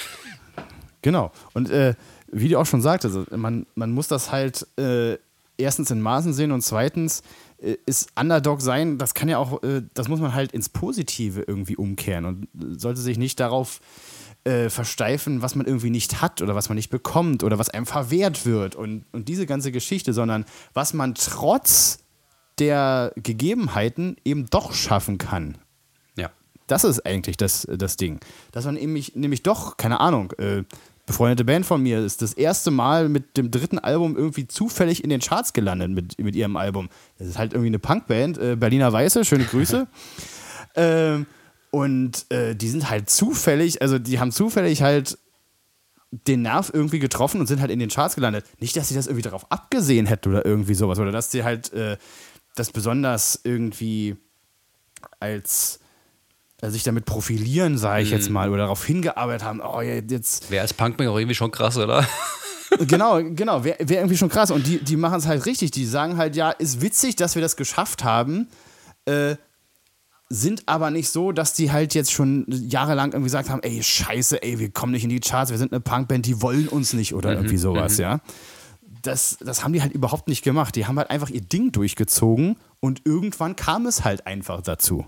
[1.04, 1.32] Genau.
[1.54, 1.94] Und äh,
[2.32, 5.20] wie du auch schon sagtest, also man, man muss das halt äh,
[5.58, 7.22] erstens in Maßen sehen und zweitens
[7.62, 11.44] äh, ist Underdog sein, das kann ja auch, äh, das muss man halt ins Positive
[11.44, 12.48] irgendwie umkehren und
[12.80, 13.80] sollte sich nicht darauf
[14.44, 17.86] äh, versteifen, was man irgendwie nicht hat oder was man nicht bekommt oder was einem
[17.86, 22.00] verwehrt wird und, und diese ganze Geschichte, sondern was man trotz
[22.60, 25.58] der Gegebenheiten eben doch schaffen kann.
[26.16, 26.32] Ja.
[26.68, 28.20] Das ist eigentlich das, das Ding.
[28.52, 30.64] Dass man nämlich, nämlich doch, keine Ahnung, äh,
[31.08, 35.10] befreundete Band von mir ist das erste Mal mit dem dritten Album irgendwie zufällig in
[35.10, 36.90] den Charts gelandet mit, mit ihrem Album.
[37.18, 39.88] Das ist halt irgendwie eine Punkband, äh, Berliner Weiße, schöne Grüße.
[40.76, 41.26] ähm,
[41.72, 45.18] und äh, die sind halt zufällig, also die haben zufällig halt
[46.12, 48.46] den Nerv irgendwie getroffen und sind halt in den Charts gelandet.
[48.60, 51.72] Nicht, dass sie das irgendwie darauf abgesehen hätten oder irgendwie sowas, oder dass sie halt
[51.74, 51.98] äh,
[52.60, 54.16] das besonders irgendwie
[55.20, 55.80] als
[56.62, 58.34] also sich damit profilieren, sage ich jetzt mhm.
[58.34, 60.50] mal, oder darauf hingearbeitet haben, oh, jetzt.
[60.50, 62.06] Wäre als Punkman auch irgendwie schon krass, oder?
[62.88, 64.50] genau, genau, wäre wär irgendwie schon krass.
[64.50, 65.70] Und die, die machen es halt richtig.
[65.72, 68.48] Die sagen halt, ja, ist witzig, dass wir das geschafft haben.
[69.06, 69.36] Äh,
[70.30, 74.42] sind aber nicht so, dass die halt jetzt schon jahrelang irgendwie gesagt haben, ey, scheiße,
[74.42, 77.14] ey, wir kommen nicht in die Charts, wir sind eine Punkband, die wollen uns nicht
[77.14, 78.02] oder mhm, irgendwie sowas, mhm.
[78.02, 78.20] ja.
[79.08, 80.76] Das, das haben die halt überhaupt nicht gemacht.
[80.76, 85.06] Die haben halt einfach ihr Ding durchgezogen und irgendwann kam es halt einfach dazu.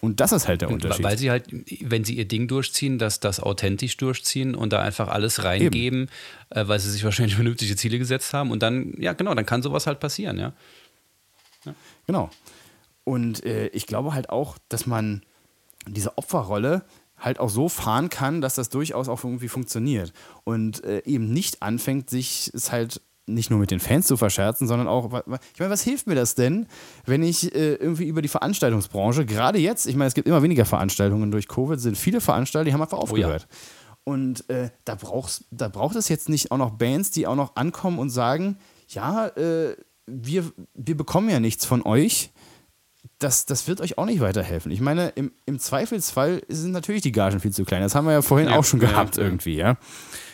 [0.00, 1.04] Und das ist halt der Unterschied.
[1.04, 1.46] Weil sie halt,
[1.80, 6.08] wenn sie ihr Ding durchziehen, dass das authentisch durchziehen und da einfach alles reingeben,
[6.50, 8.50] äh, weil sie sich wahrscheinlich vernünftige Ziele gesetzt haben.
[8.50, 10.52] Und dann, ja, genau, dann kann sowas halt passieren, ja.
[11.64, 11.74] ja.
[12.06, 12.30] Genau.
[13.02, 15.22] Und äh, ich glaube halt auch, dass man
[15.86, 16.84] diese Opferrolle
[17.18, 20.12] halt auch so fahren kann, dass das durchaus auch irgendwie funktioniert.
[20.44, 24.66] Und äh, eben nicht anfängt, sich es halt nicht nur mit den Fans zu verscherzen,
[24.66, 26.66] sondern auch, ich meine, was hilft mir das denn,
[27.04, 30.64] wenn ich äh, irgendwie über die Veranstaltungsbranche, gerade jetzt, ich meine, es gibt immer weniger
[30.64, 33.46] Veranstaltungen durch Covid, sind viele Veranstalter, die haben einfach aufgehört.
[33.48, 34.12] Oh ja.
[34.14, 37.56] Und äh, da, brauchst, da braucht es jetzt nicht auch noch Bands, die auch noch
[37.56, 38.56] ankommen und sagen,
[38.88, 42.30] ja, äh, wir, wir bekommen ja nichts von euch.
[43.18, 44.70] Das, das wird euch auch nicht weiterhelfen.
[44.70, 47.82] Ich meine, im, im Zweifelsfall sind natürlich die Gagen viel zu klein.
[47.82, 49.76] Das haben wir ja vorhin ja, auch schon gehabt ja, irgendwie, ja.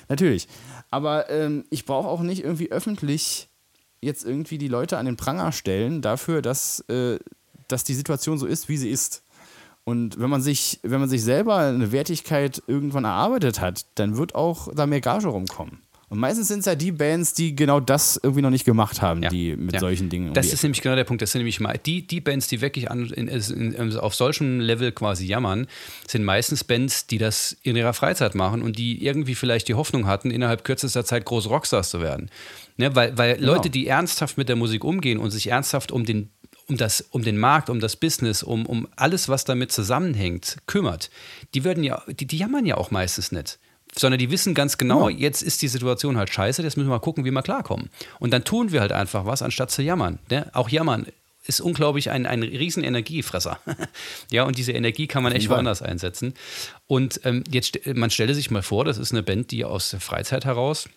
[0.09, 0.49] Natürlich.
[0.91, 3.49] Aber ähm, ich brauche auch nicht irgendwie öffentlich
[4.03, 7.19] jetzt irgendwie die Leute an den Pranger stellen dafür, dass, äh,
[7.69, 9.23] dass die Situation so ist, wie sie ist.
[9.85, 14.35] Und wenn man sich, wenn man sich selber eine Wertigkeit irgendwann erarbeitet hat, dann wird
[14.35, 15.84] auch da mehr Gage rumkommen.
[16.15, 19.25] Und meistens sind es ja die Bands, die genau das irgendwie noch nicht gemacht haben,
[19.25, 19.31] ja.
[19.31, 19.81] die mit ja.
[19.81, 20.33] solchen Dingen.
[20.33, 21.23] Das ist nämlich genau der Punkt.
[21.23, 24.93] Das sind nämlich mal die, die Bands, die wirklich an, in, in, auf solchem Level
[24.93, 25.67] quasi jammern,
[26.07, 30.07] sind meistens Bands, die das in ihrer Freizeit machen und die irgendwie vielleicht die Hoffnung
[30.07, 32.31] hatten, innerhalb kürzester Zeit große Rockstars zu werden.
[32.77, 33.55] Ne, weil weil genau.
[33.55, 36.31] Leute, die ernsthaft mit der Musik umgehen und sich ernsthaft um den
[36.69, 41.11] um, das, um den Markt, um das Business, um, um alles, was damit zusammenhängt, kümmert,
[41.55, 43.59] die würden ja, die, die jammern ja auch meistens nicht
[43.97, 45.17] sondern die wissen ganz genau, ja.
[45.17, 47.91] jetzt ist die Situation halt scheiße, jetzt müssen wir mal gucken, wie wir klarkommen.
[48.19, 50.19] Und dann tun wir halt einfach was, anstatt zu jammern.
[50.31, 50.51] Ne?
[50.53, 51.07] Auch jammern
[51.47, 53.59] ist unglaublich ein, ein riesen Energiefresser.
[54.31, 56.35] ja, und diese Energie kann man echt woanders einsetzen.
[56.87, 60.01] Und ähm, jetzt, man stelle sich mal vor, das ist eine Band, die aus der
[60.01, 60.89] Freizeit heraus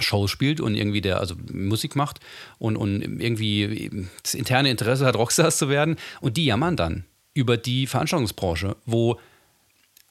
[0.00, 2.18] Shows spielt und irgendwie der, also Musik macht
[2.58, 5.96] und, und irgendwie das interne Interesse hat, Rockstars zu werden.
[6.20, 9.20] Und die jammern dann über die Veranstaltungsbranche, wo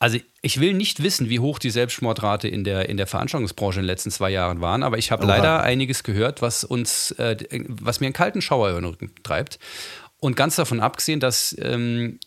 [0.04, 3.84] also ich will nicht wissen, wie hoch die Selbstmordrate in der, in der Veranstaltungsbranche in
[3.84, 7.38] den letzten zwei Jahren waren, aber ich habe leider einiges gehört, was uns, äh,
[7.70, 9.60] was mir einen kalten Schauer über den Rücken treibt.
[10.20, 12.20] Und ganz davon abgesehen, dass ähm,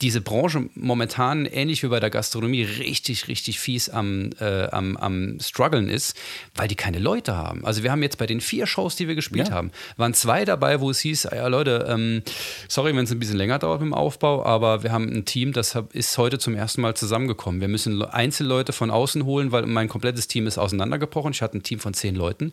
[0.00, 5.38] diese Branche momentan, ähnlich wie bei der Gastronomie, richtig, richtig fies am, äh, am, am
[5.40, 6.16] struggeln ist,
[6.54, 7.64] weil die keine Leute haben.
[7.64, 9.54] Also wir haben jetzt bei den vier Shows, die wir gespielt ja.
[9.54, 12.22] haben, waren zwei dabei, wo es hieß, ja Leute, ähm,
[12.68, 15.78] sorry, wenn es ein bisschen länger dauert im Aufbau, aber wir haben ein Team, das
[15.92, 17.60] ist heute zum ersten Mal zusammengekommen.
[17.60, 21.32] Wir müssen Einzelleute von außen holen, weil mein komplettes Team ist auseinandergebrochen.
[21.32, 22.52] Ich hatte ein Team von zehn Leuten.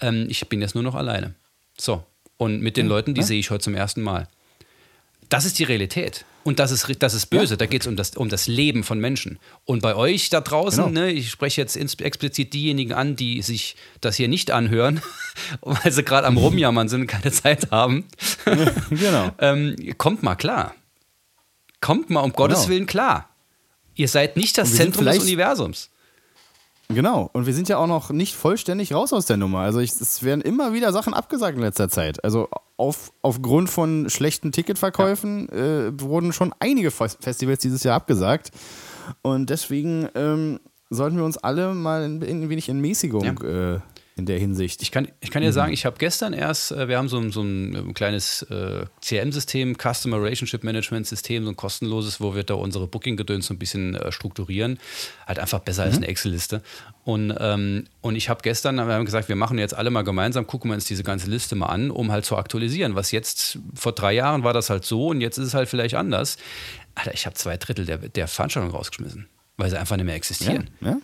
[0.00, 1.34] Ähm, ich bin jetzt nur noch alleine.
[1.78, 2.04] So.
[2.36, 3.26] Und mit den Leuten, die ja.
[3.26, 4.28] sehe ich heute zum ersten Mal.
[5.32, 6.26] Das ist die Realität.
[6.44, 7.54] Und das ist, das ist böse.
[7.54, 7.56] Ja.
[7.56, 9.38] Da geht es um das, um das Leben von Menschen.
[9.64, 11.00] Und bei euch da draußen, genau.
[11.06, 15.00] ne, ich spreche jetzt explizit diejenigen an, die sich das hier nicht anhören,
[15.62, 18.04] weil sie gerade am Rumjammern sind und keine Zeit haben.
[18.90, 19.30] genau.
[19.38, 20.74] ähm, kommt mal klar.
[21.80, 22.68] Kommt mal um Gottes genau.
[22.68, 23.30] Willen klar.
[23.94, 25.88] Ihr seid nicht das Zentrum des Universums.
[26.94, 29.60] Genau, und wir sind ja auch noch nicht vollständig raus aus der Nummer.
[29.60, 32.22] Also ich, es werden immer wieder Sachen abgesagt in letzter Zeit.
[32.24, 35.86] Also auf, aufgrund von schlechten Ticketverkäufen ja.
[35.86, 38.50] äh, wurden schon einige Festivals dieses Jahr abgesagt.
[39.22, 43.74] Und deswegen ähm, sollten wir uns alle mal ein, wenig in Mäßigung ja.
[43.74, 43.80] äh,
[44.16, 44.82] in der Hinsicht.
[44.82, 45.54] Ich kann, ich kann dir mhm.
[45.54, 49.76] sagen, ich habe gestern erst, äh, wir haben so ein, so ein kleines äh, CM-System,
[49.76, 53.94] Customer Relationship Management System, so ein kostenloses, wo wir da unsere Booking-Gedöns so ein bisschen
[53.94, 54.78] äh, strukturieren.
[55.26, 55.88] Halt einfach besser mhm.
[55.88, 56.62] als eine Excel-Liste.
[57.04, 60.46] Und, ähm, und ich habe gestern, wir haben gesagt, wir machen jetzt alle mal gemeinsam,
[60.46, 62.94] gucken wir uns diese ganze Liste mal an, um halt zu aktualisieren.
[62.94, 65.94] Was jetzt, vor drei Jahren war das halt so und jetzt ist es halt vielleicht
[65.94, 66.36] anders.
[66.94, 70.68] Alter, ich habe zwei Drittel der, der Veranstaltung rausgeschmissen, weil sie einfach nicht mehr existieren.
[70.82, 70.96] Ja, ja.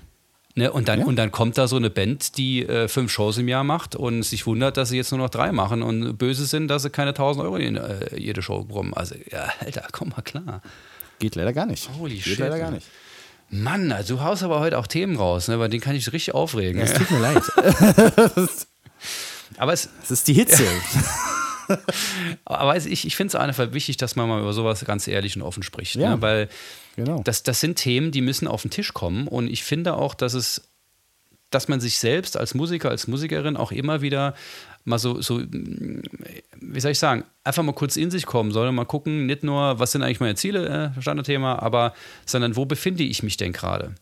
[0.59, 1.07] Ne, und, dann, ja.
[1.07, 4.25] und dann kommt da so eine Band, die äh, fünf Shows im Jahr macht und
[4.25, 7.11] sich wundert, dass sie jetzt nur noch drei machen und böse sind, dass sie keine
[7.11, 8.93] 1000 Euro in äh, jede Show bekommen.
[8.93, 10.61] Also, ja, Alter, komm mal klar.
[11.21, 11.89] Geht leider gar nicht.
[11.97, 12.39] Holy Geht shit.
[12.41, 12.89] leider gar nicht.
[13.51, 15.59] Mann, also du haust aber heute auch Themen raus, ne?
[15.59, 16.81] bei denen kann ich richtig aufregen.
[16.81, 17.43] Es tut mir leid.
[19.59, 20.65] aber es, es ist die Hitze.
[22.45, 25.43] aber ich, ich finde es einfach wichtig, dass man mal über sowas ganz ehrlich und
[25.43, 25.97] offen spricht.
[25.97, 26.17] Ja.
[26.17, 26.23] Ne?
[26.23, 26.49] Weil
[26.99, 27.23] Genau.
[27.23, 29.29] Das, das sind Themen, die müssen auf den Tisch kommen.
[29.29, 30.69] Und ich finde auch, dass es,
[31.49, 34.35] dass man sich selbst als Musiker, als Musikerin auch immer wieder
[34.85, 38.85] mal so, so, wie soll ich sagen, einfach mal kurz in sich kommen soll, mal
[38.85, 41.95] gucken, nicht nur, was sind eigentlich meine Ziele, äh, Standardthema, aber,
[42.27, 43.95] sondern wo befinde ich mich denn gerade?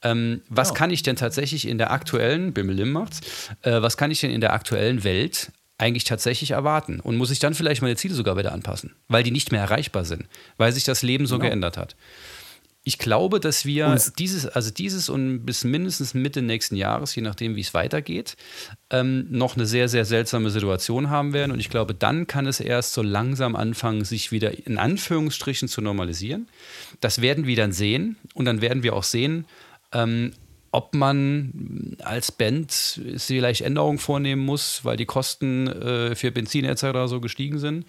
[0.00, 0.74] Ähm, was ja.
[0.74, 3.20] kann ich denn tatsächlich in der aktuellen, Bimmelim macht's,
[3.60, 7.38] äh, was kann ich denn in der aktuellen Welt eigentlich tatsächlich erwarten und muss sich
[7.38, 10.26] dann vielleicht meine Ziele sogar wieder anpassen, weil die nicht mehr erreichbar sind,
[10.56, 11.48] weil sich das Leben so Genau.
[11.48, 11.96] geändert hat.
[12.84, 17.14] Ich glaube, dass Und wir es- dieses, also dieses und bis mindestens Mitte nächsten Jahres,
[17.14, 18.36] je nachdem, wie es weitergeht,
[18.90, 21.52] ähm, noch eine sehr, sehr seltsame Situation haben werden.
[21.52, 25.82] Und ich glaube, dann kann es erst so langsam anfangen, sich wieder in Anführungsstrichen zu
[25.82, 26.48] normalisieren.
[27.00, 28.16] Das werden wir dann sehen.
[28.32, 29.44] Und dann werden wir auch sehen,
[29.92, 30.32] ähm,
[30.70, 36.86] ob man als Band vielleicht Änderungen vornehmen muss, weil die Kosten äh, für Benzin etc.
[37.06, 37.86] so gestiegen sind.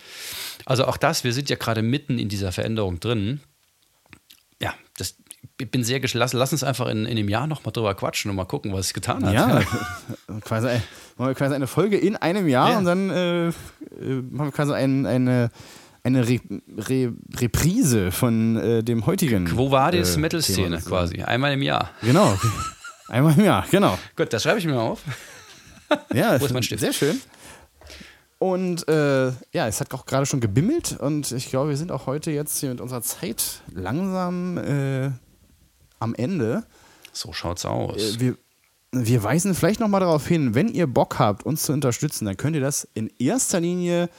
[0.66, 3.42] Also auch das, wir sind ja gerade mitten in dieser Veränderung drin
[4.62, 5.16] ja, das,
[5.58, 6.38] ich bin sehr geschlossen.
[6.38, 8.94] Lass uns einfach in, in dem Jahr nochmal drüber quatschen und mal gucken, was es
[8.94, 9.34] getan hat.
[9.34, 9.62] Ja,
[10.42, 12.78] quasi, machen wir quasi eine Folge in einem Jahr Ja.
[12.78, 13.52] und dann äh, äh,
[14.30, 15.50] machen wir quasi ein, eine,
[16.16, 16.40] eine Re
[16.78, 19.46] Re Reprise von äh, dem heutigen.
[19.46, 21.22] Quo vadis äh, Metal-Szene quasi.
[21.22, 21.92] Einmal im Jahr.
[22.02, 22.38] Genau.
[23.08, 23.98] Einmal im Jahr, genau.
[24.16, 25.02] Gut, das schreibe ich mir auf.
[26.14, 26.82] Ja, Wo ist mein Stift?
[26.82, 27.20] sehr schön.
[28.38, 32.06] Und äh, ja, es hat auch gerade schon gebimmelt und ich glaube, wir sind auch
[32.06, 35.10] heute jetzt hier mit unserer Zeit langsam äh,
[36.00, 36.64] am Ende.
[37.12, 38.18] So schaut's aus.
[38.18, 38.38] Äh, wir,
[38.92, 42.56] wir weisen vielleicht nochmal darauf hin, wenn ihr Bock habt, uns zu unterstützen, dann könnt
[42.56, 44.10] ihr das in erster Linie,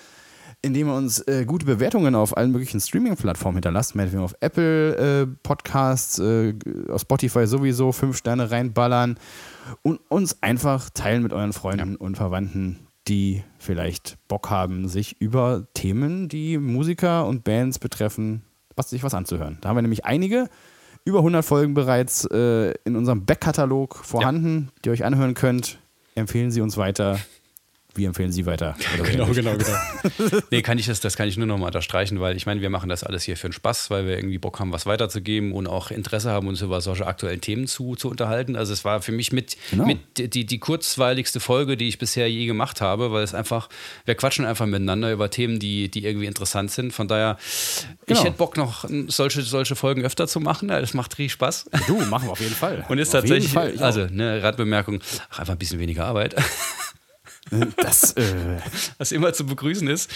[0.62, 5.26] indem ihr uns äh, gute Bewertungen auf allen möglichen Streaming-Plattformen hinterlasst, meinetwegen auf Apple äh,
[5.42, 6.54] Podcasts, äh,
[6.88, 9.18] auf Spotify sowieso, fünf Sterne reinballern
[9.82, 15.66] und uns einfach teilen mit euren Freunden und Verwandten, die vielleicht Bock haben, sich über
[15.74, 18.42] Themen, die Musiker und Bands betreffen,
[18.76, 19.58] was sich was anzuhören.
[19.60, 20.48] Da haben wir nämlich einige,
[21.04, 25.78] über 100 Folgen bereits äh, in unserem Backkatalog vorhanden, die ihr euch anhören könnt.
[26.14, 27.18] Empfehlen Sie uns weiter.
[27.94, 28.76] Wir empfehlen Sie weiter.
[28.96, 29.12] Ähnlich.
[29.16, 29.52] genau, genau.
[30.50, 32.70] nee, kann ich das, das kann ich nur noch mal unterstreichen, weil ich meine, wir
[32.70, 35.66] machen das alles hier für den Spaß, weil wir irgendwie Bock haben, was weiterzugeben und
[35.66, 38.54] auch Interesse haben, uns über solche aktuellen Themen zu, zu unterhalten.
[38.56, 39.86] Also es war für mich mit, Genau.
[39.86, 39.98] mit
[40.34, 43.68] die, die kurzweiligste Folge, die ich bisher je gemacht habe, weil es einfach,
[44.04, 46.92] wir quatschen einfach miteinander über Themen, die, die irgendwie interessant sind.
[46.92, 47.38] Von daher,
[48.06, 48.18] Genau.
[48.20, 50.68] ich hätte Bock noch solche, solche Folgen öfter zu machen.
[50.68, 51.66] Das macht richtig Spaß.
[51.86, 52.84] Du, machen wir auf jeden Fall.
[52.88, 56.34] Und ist auf jeden tatsächlich, also ne, Randbemerkung, ach, einfach ein bisschen weniger Arbeit.
[57.76, 58.58] Das, äh,
[58.98, 60.10] was immer zu begrüßen ist.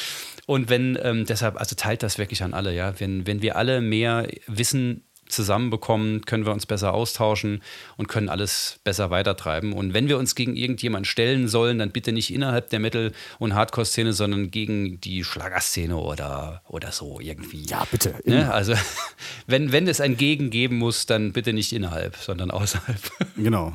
[0.46, 2.98] Und wenn, ähm, deshalb, also teilt das wirklich an alle, ja.
[2.98, 7.62] Wenn, wenn wir alle mehr Wissen zusammenbekommen, können wir uns besser austauschen
[7.96, 9.72] und können alles besser weitertreiben.
[9.72, 13.54] Und wenn wir uns gegen irgendjemanden stellen sollen, dann bitte nicht innerhalb der Metal- und
[13.54, 17.64] Hardcore-Szene, sondern gegen die Schlagerszene oder, oder so irgendwie.
[17.64, 18.14] ja, bitte.
[18.24, 18.52] Ne?
[18.52, 18.74] Also,
[19.46, 23.00] wenn, wenn es ein Gegen geben muss, dann bitte nicht innerhalb, sondern außerhalb.
[23.36, 23.74] Genau.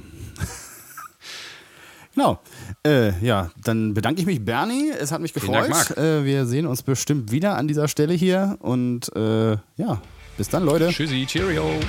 [2.19, 2.41] Genau.
[2.85, 4.89] Äh, ja, dann bedanke ich mich, Bernie.
[4.89, 5.71] Es hat mich gefreut.
[5.71, 5.97] Dank.
[5.97, 8.57] Äh, wir sehen uns bestimmt wieder an dieser Stelle hier.
[8.59, 10.01] Und äh, ja,
[10.37, 10.89] bis dann, Leute.
[10.89, 11.79] Tschüssi, Cheerio.